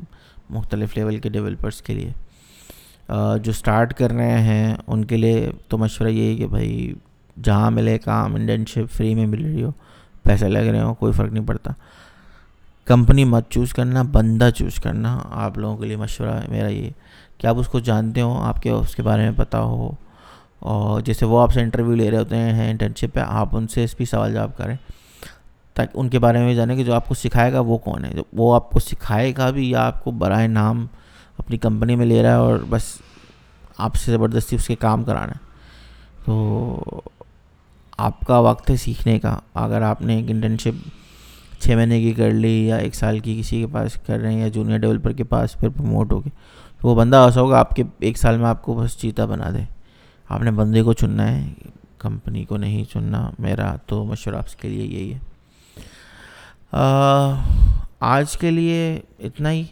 مختلف 0.50 0.96
لیول 0.96 1.16
کے 1.16 1.28
ڈیولپرس 1.28 1.82
کے 1.82 1.94
لیے۔ 1.94 2.10
جو 3.42 3.50
اسٹارٹ 3.50 3.94
کر 3.94 4.10
رہے 4.10 4.42
ہیں، 4.42 4.74
ان 4.86 5.04
کے 5.04 5.16
لیے 5.16 5.50
تو 5.68 5.78
مشورہ 5.78 6.08
یہی 6.08 6.36
کہ 6.36 6.46
بھائی 6.46 6.94
جہاں 7.42 7.70
ملے 7.70 7.98
کام 7.98 8.34
انٹرنشپ 8.34 8.92
فری 8.92 9.14
میں 9.14 9.26
مل 9.26 9.44
رہی 9.44 9.62
ہو، 9.62 9.70
پیسے 10.22 10.48
لگ 10.48 10.58
رہے 10.58 10.80
ہوں، 10.80 10.94
کوئی 10.94 11.12
فرق 11.12 11.32
نہیں 11.32 11.46
پڑتا۔ 11.46 11.72
کمپنی 12.84 13.24
مت 13.24 13.50
چوز 13.50 13.72
کرنا، 13.72 14.02
بندہ 14.02 14.50
چوز 14.56 14.74
کرنا، 14.74 15.18
آپ 15.30 15.58
لوگوں 15.58 15.76
کے 15.76 15.86
لیے 15.86 15.96
مشورہ 15.96 16.30
ہے 16.30 16.46
میرا 16.48 16.68
یہ 16.68 16.90
کہ 17.38 17.46
آپ 17.46 17.56
اس 17.58 17.68
کو 17.68 17.80
جانتے 17.80 18.20
ہوں، 18.20 18.44
آپ 18.44 18.62
کے 18.62 18.70
اس 18.70 18.96
کے 18.96 19.02
بارے 19.02 19.22
میں 19.22 19.32
پتہ 19.36 19.56
ہو۔ 19.56 19.92
اور 20.58 21.00
جیسے 21.00 21.26
وہ 21.26 21.42
آپ 21.42 21.52
سے 21.52 21.60
انٹرویو 21.60 21.94
لے 21.94 22.10
رہے 22.10 22.18
ہوتے 22.18 22.36
ہیں 22.36 22.70
انٹرنشپ 22.70 23.14
پہ، 23.14 23.20
آپ 23.20 23.56
ان 23.56 23.68
سے 23.68 23.84
اس 23.84 23.96
بھی 23.96 24.04
سوال 24.04 24.32
جواب 24.32 24.56
کریں۔ 24.56 24.76
تاکہ 25.74 25.98
ان 25.98 26.08
کے 26.08 26.18
بارے 26.18 26.38
میں 26.38 26.54
جانیں 26.54 26.76
کہ 26.76 26.84
جو 26.84 26.94
آپ 26.94 27.08
کو 27.08 27.14
سکھائے 27.14 27.52
گا 27.52 27.60
وہ 27.60 27.78
کون 27.78 28.04
ہے۔ 28.04 28.14
وہ 28.32 28.54
آپ 28.54 28.70
کو 28.70 28.78
سکھائے 28.78 29.32
گا 29.36 29.50
بھی 29.50 29.70
یا 29.70 29.86
آپ 29.86 30.04
کو 30.04 30.10
برائے 30.10 30.48
نام 30.48 30.86
اپنی 31.38 31.58
کمپنی 31.58 31.96
میں 31.96 32.06
لے 32.06 32.22
رہا 32.22 32.30
ہے 32.30 32.34
اور 32.34 32.58
بس 32.68 32.82
آپ 33.78 33.94
سے 33.94 34.12
زبردستی 34.12 34.56
اس 34.56 34.66
کے 34.66 34.74
کام 34.74 35.02
کرانا 35.02 35.32
ہے۔ 35.32 35.50
تو 36.24 36.82
آپ 38.00 38.20
کا 38.20 38.38
وقت 38.38 38.70
ہے 38.70 38.76
سیکھنے 38.76 39.18
کا۔ 39.18 39.38
اگر 39.54 39.82
آپ 39.82 40.02
نے 40.02 40.16
ایک 40.16 40.30
انٹرنشپ 40.30 41.60
چھ 41.60 41.68
مہینے 41.68 42.00
کی 42.00 42.12
کر 42.12 42.30
لی 42.30 42.66
یا 42.66 42.76
ایک 42.76 42.94
سال 42.94 43.18
کی 43.18 43.40
کسی 43.40 43.60
کے 43.60 43.66
پاس 43.66 43.94
کر 44.06 44.18
رہے 44.18 44.32
ہیں 44.32 44.40
یا 44.40 44.48
جونیئر 44.48 44.78
ڈیولپر 44.78 45.12
کے 45.12 45.24
پاس 45.24 45.56
پھر 45.58 45.68
پروموٹ 45.68 46.12
ہو 46.12 46.20
گئے 46.24 46.30
تو 46.80 46.88
وہ 46.88 46.94
بندہ 46.94 47.16
ایسا 47.16 47.40
ہوگا 47.40 47.58
آپ 47.58 47.70
کے 47.70 47.82
ایک 47.98 48.18
سال 48.18 48.38
میں 48.38 48.46
آپ 48.46 48.62
کو 48.62 48.74
بس 48.74 48.96
چیتا 48.98 49.24
بنا 49.24 49.50
دے۔ 49.50 49.62
آپ 50.28 50.42
نے 50.42 50.50
بندے 50.50 50.82
کو 50.82 50.92
چننا 50.92 51.28
ہے، 51.32 51.52
کمپنی 51.98 52.44
کو 52.44 52.56
نہیں 52.56 52.84
چننا۔ 52.84 53.30
میرا 53.38 53.74
تو 53.86 54.04
مشورہ 54.04 54.36
آپ 54.36 54.60
کے 54.60 54.68
لیے 54.68 54.84
یہی 54.86 55.12
ہے۔ 55.12 55.18
آج 58.00 58.36
کے 58.38 58.50
لیے 58.50 59.00
اتنا 59.18 59.50
ہی۔ 59.50 59.64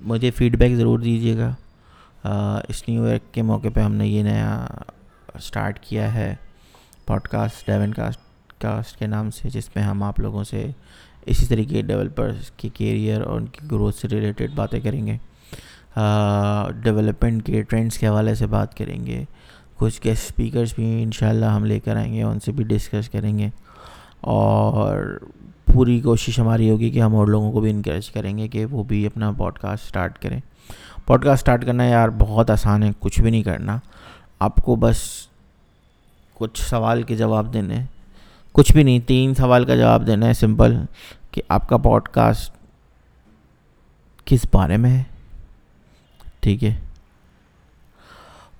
مجھے 0.00 0.30
فیڈ 0.30 0.56
بیک 0.58 0.74
ضرور 0.76 0.98
دیجیے 0.98 1.36
گا۔ 1.38 1.54
اس 2.68 2.88
نیو 2.88 3.04
ایئر 3.04 3.18
کے 3.32 3.42
موقع 3.42 3.68
پہ 3.74 3.80
ہم 3.80 3.94
نے 3.94 4.06
یہ 4.06 4.22
نیا 4.22 4.66
اسٹارٹ 5.34 5.78
کیا 5.80 6.14
ہے۔ 6.14 6.34
پوڈ 7.06 7.22
کاسٹ، 7.22 7.66
ڈیون 7.66 7.94
کاسٹ 7.94 8.20
کاسٹ 8.60 8.98
کے 8.98 9.06
نام 9.06 9.30
سے، 9.30 9.48
جس 9.50 9.76
میں 9.76 9.84
ہم 9.84 10.02
آپ 10.02 10.20
لوگوں 10.20 10.44
سے 10.44 10.70
اسی 11.26 11.46
طریقے 11.46 11.82
ڈیولپرس 11.82 12.50
کے 12.50 12.68
کیریئر 12.68 13.20
اور 13.20 13.36
ان 13.36 13.46
کی 13.46 13.66
گروتھ 13.70 13.96
سے 13.96 14.08
ریلیٹڈ 14.08 14.50
باتیں 14.54 14.80
کریں 14.80 15.06
گے۔ 15.06 15.16
ڈیولپمنٹ 16.82 17.46
کے 17.46 17.62
ٹرینڈس 17.62 17.98
کے 17.98 18.08
حوالے 18.08 18.34
سے 18.34 18.46
بات 18.46 18.76
کریں 18.76 19.06
گے۔ 19.06 19.24
کچھ 19.76 20.00
گیسٹ 20.04 20.30
اسپیکرس 20.30 20.74
بھی 20.74 21.02
انشاءاللہ 21.02 21.44
ہم 21.44 21.64
لے 21.64 21.80
کر 21.80 21.96
آئیں 21.96 22.14
گے، 22.14 22.22
ان 22.22 22.40
سے 22.40 22.52
بھی 22.52 22.64
ڈسکس 22.64 23.08
کریں 23.08 23.38
گے۔ 23.38 23.48
اور 24.20 25.18
پوری 25.72 26.00
کوشش 26.00 26.38
ہماری 26.38 26.70
ہوگی 26.70 26.90
کہ 26.90 27.02
ہم 27.02 27.16
اور 27.16 27.26
لوگوں 27.26 27.52
کو 27.52 27.60
بھی 27.60 27.70
انکریج 27.70 28.10
کریں 28.10 28.38
گے 28.38 28.48
کہ 28.48 28.64
وہ 28.64 28.84
بھی 28.84 29.06
اپنا 29.06 29.32
پوڈ 29.32 29.58
کاسٹ 29.58 29.84
اسٹارٹ 29.84 30.18
کریں۔ 30.18 30.40
پوڈ 31.06 31.24
کاسٹ 31.24 31.42
اسٹارٹ 31.42 31.66
کرنا 31.66 31.84
یار 31.84 32.08
بہت 32.18 32.50
آسان 32.50 32.82
ہے، 32.82 32.90
کچھ 32.98 33.20
بھی 33.20 33.30
نہیں 33.30 33.42
کرنا۔ 33.42 33.78
آپ 34.38 34.56
کو 34.56 34.76
بس 34.76 34.98
کچھ 36.42 36.62
سوال 36.62 37.02
کے 37.02 37.16
جواب 37.16 37.52
دینے 37.52 37.84
کچھ 38.52 38.72
بھی 38.72 38.82
نہیں، 38.82 38.98
تین 38.98 39.34
سوال 39.34 39.64
کا 39.64 39.76
جواب 39.76 40.06
دینا 40.06 40.26
ہے، 40.26 40.32
سمپل، 40.32 40.76
کہ 41.30 41.42
آپ 41.48 41.68
کا 41.68 41.76
پوڈ 41.76 42.08
کاسٹ 42.08 42.52
کس 44.24 44.40
بارے 44.52 44.76
میں 44.76 44.98
ہے؟ 44.98 45.02
ٹھیک 46.40 46.64
ہے۔ 46.64 46.74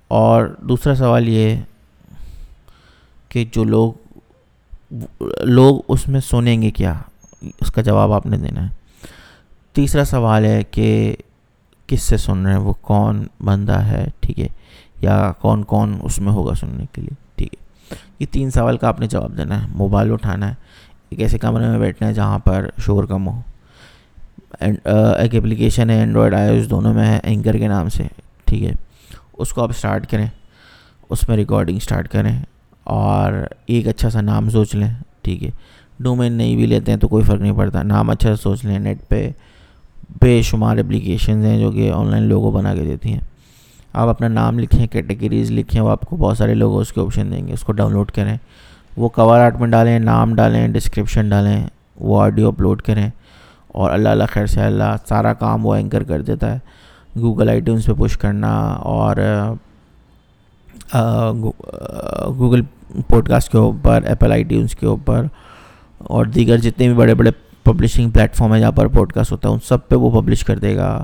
اور 0.07 0.55
دوسرا 0.61 0.95
سوال 0.95 1.29
یہ 1.29 1.49
ہے 1.49 1.61
کہ 3.29 3.45
جو 3.51 3.63
لوگ 3.63 3.93
لوگ 5.39 5.81
اس 5.87 6.07
میں 6.07 6.19
سنیں 6.19 6.61
گے 6.61 6.71
کیا؟ 6.71 6.93
اس 7.41 7.71
کا 7.71 7.81
جواب 7.81 8.11
آپ 8.11 8.25
نے 8.25 8.37
دینا 8.37 8.69
ہے۔ 8.69 8.75
تیسرا 9.73 10.05
سوال 10.05 10.45
ہے 10.45 10.63
کہ 10.63 11.15
کس 11.87 12.01
سے 12.01 12.17
سن 12.17 12.45
رہے 12.45 12.51
ہیں؟ 12.51 12.59
وہ 12.59 12.73
کون 12.81 13.27
بندہ 13.43 13.77
ہے؟ 13.77 14.07
ٹھیک 14.19 14.39
ہے۔ 14.39 14.47
یا 15.01 15.31
کون 15.31 15.63
کون 15.63 15.99
اس 16.03 16.19
میں 16.19 16.31
ہوگا 16.31 16.55
سننے 16.55 16.85
کے 16.91 17.01
لیے؟ 17.01 17.22
یہ 18.19 18.25
تین 18.31 18.51
سوال 18.51 18.77
کا 18.77 18.87
آپ 18.87 18.99
نے 18.99 19.07
جواب 19.07 19.37
دینا 19.37 19.61
ہے، 19.61 19.67
موبائل 19.75 20.11
اٹھانا 20.11 20.49
ہے، 20.49 20.53
ایک 21.09 21.19
ایسے 21.19 21.37
کمرے 21.37 21.67
میں 21.67 21.79
بیٹھنا 21.79 22.09
ہے 22.09 22.13
جہاں 22.13 22.39
پر 22.39 22.69
شور 22.85 23.03
کم 23.03 23.27
ہو۔ 23.27 23.41
uh, 24.61 25.19
ایک 25.19 25.35
اپلیکیشن 25.35 25.89
ہے 25.89 25.99
اینڈرائڈ 25.99 26.33
آئی 26.33 26.59
اس 26.59 26.69
دونوں 26.69 26.93
میں 26.93 27.07
ہے 27.07 27.19
اینکر 27.23 27.57
کے 27.57 27.67
نام 27.67 27.89
سے، 27.89 28.03
ٹھیک 28.45 28.63
ہے۔ 28.63 28.71
اس 29.37 29.49
کو 29.49 29.63
آپ 29.63 29.69
اسٹارٹ 29.69 30.11
کریں، 30.11 30.27
اس 31.09 31.29
میں 31.29 31.37
ریکارڈنگ 31.37 31.77
اسٹارٹ 31.77 32.07
کریں 32.07 32.41
اور 32.83 33.33
ایک 33.65 33.87
اچھا 33.87 34.09
سا 34.09 34.21
نام 34.21 34.49
سوچ 34.49 34.75
لیں، 34.75 34.93
ٹھیک 35.21 35.43
ہے۔ 35.43 35.49
ڈومین 35.99 36.33
نہیں 36.33 36.55
بھی 36.55 36.65
لیتے 36.65 36.91
ہیں 36.91 36.99
تو 36.99 37.07
کوئی 37.07 37.23
فرق 37.23 37.41
نہیں 37.41 37.51
پڑتا۔ 37.51 37.83
نام 37.83 38.09
اچھا 38.09 38.35
سوچ 38.35 38.65
لیں 38.65 38.79
نیٹ 38.79 38.97
پہ 39.07 39.31
بے 40.21 40.41
شمار 40.41 40.77
اپلیکیشنز 40.77 41.45
ہیں 41.45 41.59
جو 41.59 41.71
کہ 41.71 41.91
آن 41.91 42.07
لائن 42.07 42.23
لوگو 42.23 42.51
بنا 42.51 42.75
کے 42.75 42.83
دیتی 42.83 43.13
ہیں۔ 43.13 43.19
آپ 43.93 44.07
اپنا 44.07 44.27
نام 44.27 44.59
لکھیں 44.59 44.85
کیٹیگریز 44.87 45.51
لکھیں، 45.51 45.81
وہ 45.81 45.89
آپ 45.89 46.01
کو 46.01 46.15
بہت 46.15 46.37
سارے 46.37 46.53
لوگوں 46.55 46.81
اس 46.81 46.91
کے 46.93 47.01
آپشن 47.01 47.31
دیں 47.31 47.47
گے، 47.47 47.53
اس 47.53 47.61
کو 47.61 47.73
ڈاؤن 47.73 47.93
لوڈ 47.93 48.11
کریں۔ 48.11 48.37
وہ 48.97 49.09
کور 49.09 49.39
آرٹ 49.39 49.59
میں 49.59 49.67
ڈالیں، 49.67 49.97
نام 49.99 50.35
ڈالیں 50.35 50.67
ڈسکرپشن 50.67 51.29
ڈالیں، 51.29 51.65
وہ 51.99 52.21
آڈیو 52.21 52.47
اپلوڈ 52.47 52.81
کریں 52.81 53.09
اور 53.67 53.91
اللہ 53.91 54.09
اللہ 54.09 54.23
خیر 54.29 54.45
سے 54.45 54.61
اللہ 54.61 54.95
سارا 55.09 55.33
کام 55.33 55.65
وہ 55.65 55.75
اینکر 55.75 56.03
کر 56.03 56.21
دیتا 56.21 56.53
ہے۔ 56.53 56.59
گوگل 57.15 57.49
آئی 57.49 57.59
ٹیونس 57.61 57.85
پہ 57.85 57.93
پش 57.93 58.17
کرنا 58.17 58.51
اور 58.91 59.17
گوگل 62.37 62.61
پوڈ 63.07 63.29
کاسٹ 63.29 63.51
کے 63.51 63.57
اوپر 63.57 64.03
ایپل 64.03 64.31
آئی 64.31 64.43
ٹیونس 64.43 64.75
کے 64.75 64.85
اوپر 64.85 65.25
اور 65.97 66.25
دیگر 66.25 66.57
جتنے 66.57 66.87
بھی 66.87 66.95
بڑے 66.95 67.13
بڑے 67.13 67.31
پبلشنگ 67.63 68.09
پلیٹفارم 68.09 68.53
ہیں 68.53 68.59
جہاں 68.59 68.71
پر 68.71 68.87
پوڈ 68.87 69.13
کاسٹ 69.13 69.31
ہوتا 69.31 69.49
ہے، 69.49 69.53
ان 69.53 69.59
سب 69.67 69.87
پہ 69.87 69.95
وہ 69.95 70.21
پبلش 70.21 70.43
کر 70.45 70.59
دے 70.59 70.75
گا۔ 70.75 71.03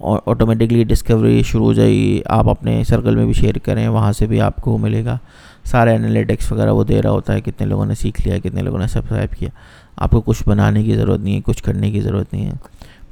اور 0.00 0.18
آٹومیٹکلی 0.26 0.84
ڈسکوری 0.84 1.42
شروع 1.42 1.64
ہو 1.64 1.72
جائے 1.72 1.90
گی۔ 1.90 2.20
آپ 2.26 2.48
اپنے 2.48 2.84
سرکل 2.84 3.16
میں 3.16 3.24
بھی 3.24 3.32
شیئر 3.32 3.58
کریں، 3.58 3.88
وہاں 3.88 4.12
سے 4.12 4.26
بھی 4.26 4.40
آپ 4.40 4.56
کو 4.56 4.78
ملے 4.78 5.04
گا۔ 5.04 5.18
سارے 5.64 5.94
انالیٹکس 5.94 6.52
وغیرہ 6.52 6.70
وہ 6.70 6.84
دے 6.84 7.02
رہا 7.02 7.10
ہوتا 7.10 7.32
ہے، 7.32 7.40
کتنے 7.40 7.66
لوگوں 7.66 7.86
نے 7.86 7.94
سیکھ 7.94 8.28
لیا، 8.28 8.38
کتنے 8.38 8.62
لوگوں 8.62 8.78
نے 8.78 8.86
سبسکرائب 8.86 9.32
کیا۔ 9.32 9.48
آپ 9.96 10.10
کو 10.10 10.20
کچھ 10.20 10.42
بنانے 10.46 10.82
کی 10.82 10.96
ضرورت 10.96 11.20
نہیں 11.20 11.36
ہے، 11.36 11.40
کچھ 11.44 11.62
کرنے 11.62 11.90
کی 11.90 12.00
ضرورت 12.00 12.32
نہیں 12.32 12.46
ہے۔ 12.46 12.52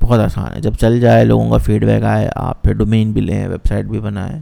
بہت 0.00 0.20
آسان 0.20 0.54
ہے۔ 0.54 0.60
جب 0.60 0.74
چل 0.74 1.00
جائے، 1.00 1.24
لوگوں 1.24 1.50
کا 1.50 1.56
فیڈ 1.56 1.84
بیک 1.84 2.02
آئے، 2.02 2.28
آپ 2.34 2.62
پھر 2.62 2.72
ڈومین 2.72 3.12
بھی 3.12 3.20
لیں 3.20 3.48
ویب 3.48 3.68
سائٹ 3.68 3.84
بھی 3.84 4.00
بنائیں۔ 4.00 4.40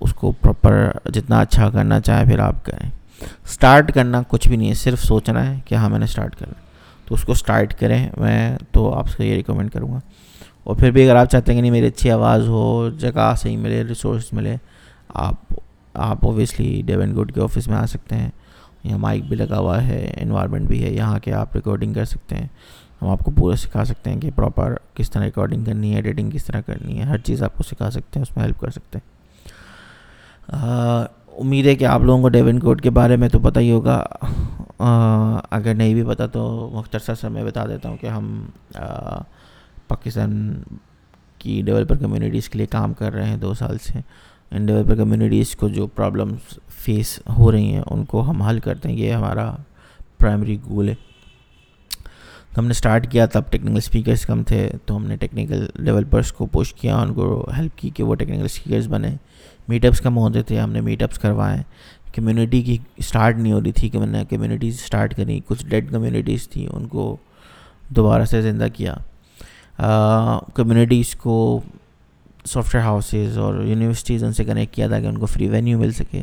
اس 0.00 0.14
کو 0.14 0.32
پراپر 0.32 0.90
جتنا 1.04 1.40
اچھا 1.40 1.70
کرنا 1.70 2.00
چاہیں 2.00 2.30
پھر 2.30 2.38
آپ 2.38 2.64
کریں۔ 2.64 2.90
اسٹارٹ 3.20 3.92
کرنا 3.92 4.22
کچھ 4.28 4.48
بھی 4.48 4.56
نہیں 4.56 4.68
ہے، 4.68 4.74
صرف 4.74 5.02
سوچنا 5.02 5.50
ہے 5.50 5.60
کہ 5.64 5.74
ہاں 5.74 5.88
میں 5.88 5.98
نے 5.98 6.04
اسٹارٹ 6.04 6.36
کرنا 6.36 6.54
تو 7.08 7.14
اس 7.14 7.22
کو 7.22 7.32
اسٹارٹ 7.32 7.74
کریں، 7.74 8.08
میں 8.16 8.58
تو 8.72 8.94
آپ 8.94 9.08
سے 9.08 9.26
یہ 9.26 9.34
ریکمینڈ 9.34 9.70
کروں 9.70 9.92
گا۔ 9.92 9.98
اور 10.64 10.76
پھر 10.76 10.90
بھی 10.90 11.02
اگر 11.02 11.16
آپ 11.16 11.30
چاہتے 11.30 11.52
ہیں 11.52 11.56
کہ 11.56 11.62
نہیں، 11.62 11.70
میری 11.70 11.86
اچھی 11.86 12.10
آواز 12.10 12.48
ہو، 12.48 12.88
جگہ 12.98 13.32
صحیح 13.38 13.56
ملے 13.56 13.82
ریسورس 13.84 14.32
ملے، 14.32 14.56
آپ 15.08 15.54
آپ 15.94 16.24
اوبیسلی 16.26 16.82
ڈیون 16.86 17.14
گوڈ 17.14 17.32
کے 17.34 17.40
آفس 17.40 17.68
میں 17.68 17.76
آ 17.76 17.86
سکتے 17.86 18.16
ہیں۔ 18.16 18.30
یہاں 18.84 18.98
مائک 18.98 19.24
بھی 19.24 19.36
لگا 19.36 19.58
ہوا 19.58 19.82
ہے 19.86 20.12
انوائرمنٹ 20.20 20.66
بھی 20.68 20.84
ہے، 20.84 20.90
یہاں 20.90 21.18
کے 21.18 21.32
آپ 21.32 21.54
ریکارڈنگ 21.54 21.92
کر 21.92 22.04
سکتے 22.04 22.36
ہیں۔ 22.36 22.46
ہم 23.02 23.08
آپ 23.08 23.18
کو 23.18 23.30
پورا 23.30 23.56
سکھا 23.56 23.84
سکتے 23.84 24.10
ہیں 24.10 24.20
کہ 24.20 24.30
پراپر 24.36 24.74
کس 24.94 25.10
طرح 25.10 25.24
ریکارڈنگ 25.24 25.64
کرنی 25.64 25.90
ہے 25.90 25.96
ایڈیٹنگ 25.96 26.30
کس 26.30 26.44
طرح 26.44 26.60
کرنی 26.60 26.98
ہے، 26.98 27.04
ہر 27.04 27.18
چیز 27.18 27.42
آپ 27.42 27.56
کو 27.56 27.62
سکھا 27.62 27.90
سکتے 27.90 28.18
ہیں، 28.18 28.22
اس 28.22 28.36
میں 28.36 28.44
ہیلپ 28.44 28.60
کر 28.60 28.70
سکتے 28.70 28.98
ہیں۔ 28.98 29.10
امید 31.38 31.66
ہے 31.66 31.74
کہ 31.74 31.84
آپ 31.84 32.00
لوگوں 32.00 32.22
کو 32.22 32.28
ڈیون 32.28 32.58
کوڈ 32.58 32.80
کے 32.80 32.90
بارے 32.90 33.16
میں 33.16 33.28
تو 33.28 33.38
پتہ 33.38 33.60
ہی 33.60 33.70
ہوگا۔ 33.70 34.04
اگر 35.50 35.74
نہیں 35.74 35.94
بھی 35.94 36.02
پتہ 36.04 36.22
تو 36.32 36.70
مختصر 36.72 37.14
سے 37.14 37.28
میں 37.28 37.44
بتا 37.44 37.66
دیتا 37.66 37.88
ہوں 37.88 37.96
کہ 37.96 38.06
ہم 38.06 38.44
پاکستان 39.94 40.62
کی 41.38 41.62
ڈیولپر 41.62 41.96
کمیونٹیز 41.96 42.48
کے 42.48 42.56
لیے 42.58 42.66
کام 42.66 42.92
کر 42.92 43.12
رہے 43.12 43.26
ہیں 43.26 43.36
دو 43.36 43.54
سال 43.54 43.78
سے۔ 43.78 43.98
ان 44.50 44.66
ڈیولپر 44.66 44.96
کمیونٹیز 44.96 45.56
کو 45.56 45.68
جو 45.68 45.86
پرابلمس 45.86 46.58
فیس 46.68 47.20
ہو 47.38 47.52
رہی 47.52 47.72
ہیں، 47.72 47.82
ان 47.90 48.04
کو 48.04 48.30
ہم 48.30 48.42
حل 48.42 48.58
کرتے 48.60 48.88
ہیں۔ 48.88 48.96
یہ 48.96 49.12
ہمارا 49.12 49.56
پرائمری 50.18 50.58
گول 50.66 50.88
ہے۔ 50.88 50.94
ہم 52.58 52.64
نے 52.64 52.70
اسٹارٹ 52.70 53.12
کیا 53.12 53.26
تب 53.26 53.42
ٹیکنیکل 53.50 53.76
اسپیکرس 53.76 54.26
کم 54.26 54.42
تھے۔ 54.42 54.72
تو 54.86 54.96
ہم 54.96 55.06
نے 55.06 55.16
ٹیکنیکل 55.16 55.66
ڈیولپرس 55.74 56.32
کو 56.32 56.46
پوش 56.46 56.74
کیا، 56.74 56.96
ان 56.96 57.14
کو 57.14 57.50
ہیلپ 57.56 57.78
کی 57.78 57.90
کہ 57.90 58.02
وہ 58.02 58.14
ٹیکنیکل 58.14 58.44
اسپیکرس 58.44 58.86
بنے۔ 58.86 59.16
میٹ 59.68 59.84
اپس 59.84 60.00
کم 60.00 60.18
ہوتے 60.18 60.42
تھے، 60.42 60.60
ہم 60.60 60.72
نے 60.72 60.80
میٹ 60.80 61.02
اپس 61.02 61.18
کروائے۔ 61.18 61.62
کمیونٹی 62.14 62.62
کی 62.62 62.78
اسٹارٹ 62.96 63.36
نہیں 63.36 63.52
ہو 63.52 63.62
رہی 63.62 63.72
تھی 63.72 63.88
کہ 63.88 63.98
میں 63.98 64.06
نے 64.06 64.24
کمیونٹیز 64.30 64.74
اسٹارٹ 64.74 65.16
کری۔ 65.16 65.40
کچھ 65.46 65.66
ڈیڈ 65.66 65.90
کمیونٹیز 65.90 66.48
تھیں، 66.48 66.68
ان 66.68 66.86
کو 66.86 67.16
دوبارہ 67.88 68.24
سے 68.24 68.42
زندہ 68.42 68.66
کیا۔ 68.74 68.96
کمیونٹیز 70.54 71.14
کو 71.14 71.60
سافٹ 72.44 72.74
ویئر 72.74 72.84
ہاؤسز 72.84 73.38
اور 73.38 73.54
یونیورسٹیز 73.54 74.24
ان 74.24 74.32
سے 74.32 74.44
کنیکٹ 74.44 74.74
کیا 74.74 74.88
تھا 74.88 75.00
کہ 75.00 75.06
ان 75.06 75.18
کو 75.18 75.26
فری 75.26 75.48
وینیو 75.48 75.78
مل 75.78 75.92
سکے۔ 75.92 76.22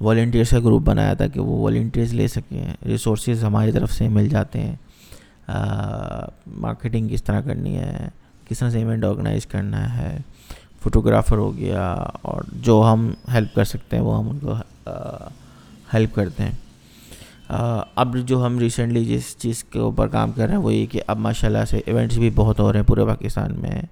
والنٹیئرس 0.00 0.50
کا 0.50 0.58
گروپ 0.58 0.82
بنایا 0.82 1.14
تھا 1.14 1.26
کہ 1.26 1.40
وہ 1.40 1.62
والنٹیئرس 1.62 2.12
لے 2.12 2.28
سکیں۔ 2.28 2.86
ریسورسز 2.86 3.44
ہماری 3.44 3.72
طرف 3.72 3.92
سے 3.92 4.08
مل 4.08 4.28
جاتے 4.28 4.60
ہیں۔ 4.60 4.76
مارکیٹنگ 6.46 7.08
کس 7.08 7.24
طرح 7.24 7.40
کرنی 7.40 7.76
ہے؟ 7.76 8.08
کس 8.48 8.58
طرح 8.58 8.70
سے 8.70 8.78
ایونٹ 8.78 9.04
آرگنائز 9.04 9.46
کرنا 9.46 9.98
ہے؟ 9.98 10.18
فوٹوگرافر 10.82 11.36
ہو 11.36 11.56
گیا 11.56 11.92
اور 12.22 12.42
جو 12.52 12.90
ہم 12.92 13.10
ہیلپ 13.32 13.54
کر 13.54 13.64
سکتے 13.64 13.96
ہیں 13.96 14.04
وہ 14.04 14.18
ہم 14.18 14.28
ان 14.28 14.38
کو 14.38 14.54
ہیلپ 15.94 16.14
کرتے 16.14 16.42
ہیں۔ 16.42 16.52
اب 17.94 18.16
جو 18.26 18.46
ہم 18.46 18.58
ریسنٹلی 18.58 19.04
جس 19.04 19.36
چیز 19.38 19.64
کے 19.64 19.78
اوپر 19.78 20.08
کام 20.08 20.32
کر 20.32 20.44
رہے 20.44 20.54
ہیں 20.54 20.60
وہ 20.60 20.74
یہ 20.74 20.86
کہ 20.86 21.02
اب 21.06 21.18
ماشاء 21.18 21.48
اللہ 21.48 21.64
سے 21.68 21.80
ایونٹس 21.86 22.18
بھی 22.18 22.30
بہت 22.34 22.60
ہو 22.60 22.72
رہے 22.72 22.80
ہیں 22.80 22.86
پورے 22.86 23.04
پاکستان 23.04 23.54
میں۔ 23.58 23.82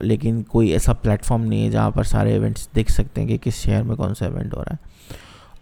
لیکن 0.00 0.42
کوئی 0.42 0.68
ایسا 0.68 0.92
پلیٹفارم 0.92 1.44
نہیں 1.44 1.64
ہے 1.64 1.70
جہاں 1.70 1.90
پر 1.90 2.02
سارے 2.02 2.32
ایونٹس 2.32 2.68
دیکھ 2.74 2.92
سکتے 2.92 3.20
ہیں 3.20 3.28
کہ 3.28 3.36
کس 3.36 3.54
شہر 3.54 3.82
میں 3.82 3.96
کون 3.96 4.14
سا 4.14 4.26
ایونٹ 4.26 4.54
ہو 4.54 4.62
رہا 4.62 4.72
ہے۔ 4.72 4.88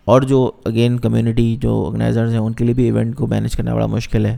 اور 0.04 0.22
جو 0.22 0.50
اگین 0.64 0.98
کمیونٹی 0.98 1.56
جو 1.60 1.86
آرگنائزرز 1.86 2.30
ہیں، 2.30 2.38
ان 2.38 2.52
کے 2.52 2.64
لیے 2.64 2.74
بھی 2.74 2.84
ایونٹ 2.84 3.16
کو 3.16 3.26
مینیج 3.26 3.56
کرنا 3.56 3.74
بڑا 3.74 3.86
مشکل 3.86 4.26
ہے۔ 4.26 4.36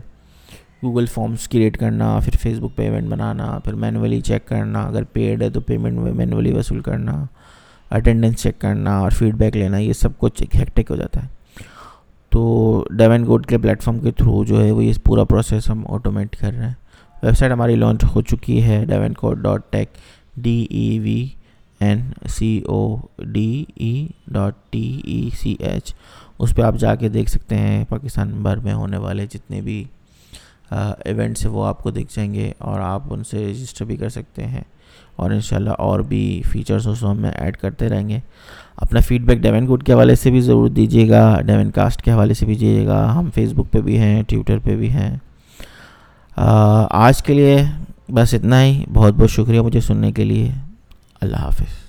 گوگل 0.83 1.05
فارمس 1.05 1.47
کریٹ 1.47 1.77
کرنا، 1.77 2.19
پھر 2.23 2.37
فیس 2.41 2.57
بک 2.59 2.75
پہ 2.75 2.83
ایونٹ 2.83 3.09
بنانا، 3.09 3.59
پھر 3.63 3.73
مینولی 3.73 4.21
چیک 4.21 4.47
کرنا، 4.47 4.81
اگر 4.83 5.03
پیڈ 5.03 5.41
ہے 5.41 5.49
تو 5.49 5.59
پیمنٹ 5.59 5.97
میں 5.97 6.11
مینولی 6.11 6.53
وصول 6.53 6.79
کرنا 6.79 7.25
اٹینڈنس 7.89 8.35
چیک 8.41 8.59
کرنا 8.59 8.97
اور 8.97 9.11
فیڈ 9.11 9.35
بیک 9.35 9.57
لینا، 9.57 9.77
یہ 9.77 9.93
سب 9.93 10.09
کچھ 10.17 10.43
ہیکٹک 10.43 10.91
ہو 10.91 10.95
جاتا 10.95 11.23
ہے۔ 11.23 11.27
تو 12.35 12.85
ڈیون 12.97 13.25
گوڈ 13.25 13.45
کے 13.45 13.57
پلیٹفارم 13.57 13.99
کے 13.99 14.11
تھرو 14.11 14.43
جو 14.45 14.63
ہے 14.63 14.71
وہ 14.71 14.83
یہ 14.83 14.93
پورا 15.03 15.23
پروسیس 15.23 15.69
ہم 15.69 15.83
آٹومیٹ 15.89 16.35
کر 16.35 16.53
رہے 16.53 16.65
ہیں۔ 16.65 16.73
ویب 17.23 17.35
سائٹ 17.37 17.51
ہماری 17.51 17.75
لانچ 17.75 18.03
ہو 18.15 18.21
چکی 18.21 18.63
ہے 18.63 18.83
Devn 18.85 19.13
code 19.13 19.41
dot 19.43 19.71
tech 19.71 19.89
D 20.37 20.55
E 20.69 20.99
V 20.99 21.27
N 21.81 22.01
C 22.29 22.57
O 22.67 22.97
D 23.33 23.65
E 23.75 24.07
dot 24.27 24.55
T 24.69 25.01
E 25.03 25.29
C 25.41 25.55
H 25.59 25.93
اس 26.39 26.55
پہ 26.55 26.61
آپ 26.61 26.75
جا 26.75 26.95
کے 26.95 27.09
دیکھ 27.09 27.29
سکتے 27.29 27.57
ہیں 27.57 27.83
پاکستان 27.89 28.31
بھر 28.43 28.57
میں 28.57 28.73
ہونے 28.73 28.97
والے 28.97 29.25
جتنے 29.25 29.61
بھی 29.61 29.83
ایونٹس 30.71 31.45
ہیں 31.45 31.53
وہ 31.53 31.65
آپ 31.65 31.83
کو 31.83 31.91
دیکھ 31.91 32.13
جائیں 32.15 32.33
گے 32.33 32.51
اور 32.57 32.79
آپ 32.79 33.13
ان 33.13 33.23
سے 33.23 33.45
رجسٹر 33.47 33.85
بھی 33.85 33.95
کر 33.95 34.09
سکتے 34.09 34.45
ہیں 34.45 34.63
اور 35.15 35.31
انشاءاللہ 35.31 35.73
اور 35.77 35.99
بھی 35.99 36.41
فیچرس 36.51 36.87
اس 36.87 37.03
میں 37.03 37.31
ایڈ 37.31 37.57
کرتے 37.57 37.89
رہیں 37.89 38.09
گے۔ 38.09 38.19
اپنا 38.77 38.99
فیڈ 38.99 39.21
بیک 39.21 39.37
ڈیون 39.39 39.67
کوڈ 39.67 39.83
کے 39.83 39.93
حوالے 39.93 40.15
سے 40.15 40.31
بھی 40.31 40.41
ضرور 40.41 40.67
دیجیے 40.69 41.09
گا۔ 41.09 41.41
ڈیون 41.41 41.71
کاسٹ 41.71 42.01
کے 42.01 42.11
حوالے 42.11 42.33
سے 42.33 42.45
بھی 42.45 42.53
دیجیے 42.55 42.85
گا۔ 42.87 43.13
ہم 43.15 43.29
فیس 43.35 43.53
بک 43.53 43.71
پہ 43.71 43.81
بھی 43.81 43.97
ہیں 43.97 44.23
ٹویٹر 44.27 44.57
پہ 44.63 44.75
بھی 44.75 44.89
ہیں۔ 44.89 45.15
آج 46.89 47.23
کے 47.23 47.33
لیے 47.33 47.63
بس 48.09 48.33
اتنا 48.33 48.63
ہی۔ 48.63 48.83
بہت 48.93 49.13
بہت 49.13 49.29
شکریہ 49.29 49.61
مجھے 49.61 49.79
سننے 49.79 50.11
کے 50.11 50.23
لیے۔ 50.23 50.51
اللہ 51.21 51.37
حافظ۔ 51.37 51.84